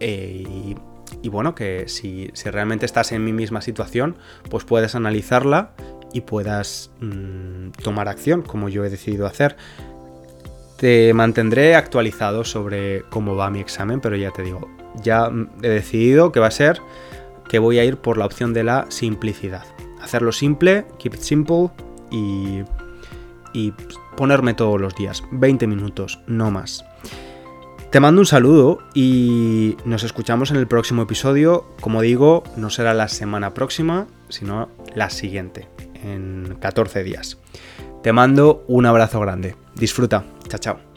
eh, 0.00 0.44
y 0.46 0.76
y 1.24 1.30
bueno, 1.30 1.54
que 1.54 1.88
si, 1.88 2.30
realmente 2.44 2.84
estás 2.84 3.10
en 3.12 3.24
mi 3.24 3.32
misma 3.32 3.62
situación, 3.62 4.16
pues 4.50 4.64
puedes 4.64 4.94
analizarla 4.94 5.70
y 6.12 6.20
puedas 6.20 6.90
mm, 7.00 7.70
tomar 7.82 8.08
acción, 8.08 8.42
como 8.42 8.68
yo 8.68 8.84
he 8.84 8.90
decidido 8.90 9.26
hacer. 9.26 9.56
Te 10.76 11.14
mantendré 11.14 11.76
actualizado 11.76 12.44
sobre 12.44 13.04
cómo 13.08 13.36
va 13.36 13.48
mi 13.48 13.60
examen, 13.60 14.02
pero 14.02 14.16
ya 14.16 14.32
te 14.32 14.42
digo, 14.42 14.68
ya 15.02 15.30
he 15.62 15.68
decidido 15.70 16.30
que 16.30 16.40
va 16.40 16.48
a 16.48 16.50
ser 16.50 16.82
que 17.48 17.58
voy 17.58 17.78
a 17.78 17.84
ir 17.84 17.96
por 17.96 18.18
la 18.18 18.26
opción 18.26 18.52
de 18.52 18.64
la 18.64 18.84
simplicidad. 18.90 19.64
Hacerlo 20.02 20.30
simple, 20.30 20.84
keep 20.98 21.14
it 21.14 21.20
simple 21.20 21.70
y, 22.10 22.64
y 23.54 23.72
ponerme 24.14 24.52
todos 24.52 24.78
los 24.78 24.94
días, 24.94 25.22
20 25.30 25.66
minutos, 25.68 26.20
no 26.26 26.50
más. 26.50 26.84
Te 27.94 28.00
mando 28.00 28.20
un 28.20 28.26
saludo 28.26 28.80
y 28.92 29.76
nos 29.84 30.02
escuchamos 30.02 30.50
en 30.50 30.56
el 30.56 30.66
próximo 30.66 31.02
episodio. 31.02 31.64
Como 31.80 32.02
digo, 32.02 32.42
no 32.56 32.68
será 32.68 32.92
la 32.92 33.06
semana 33.06 33.54
próxima, 33.54 34.08
sino 34.28 34.68
la 34.96 35.10
siguiente, 35.10 35.68
en 36.02 36.56
14 36.58 37.04
días. 37.04 37.38
Te 38.02 38.12
mando 38.12 38.64
un 38.66 38.86
abrazo 38.86 39.20
grande. 39.20 39.54
Disfruta. 39.76 40.24
Chao, 40.48 40.58
chao. 40.58 40.93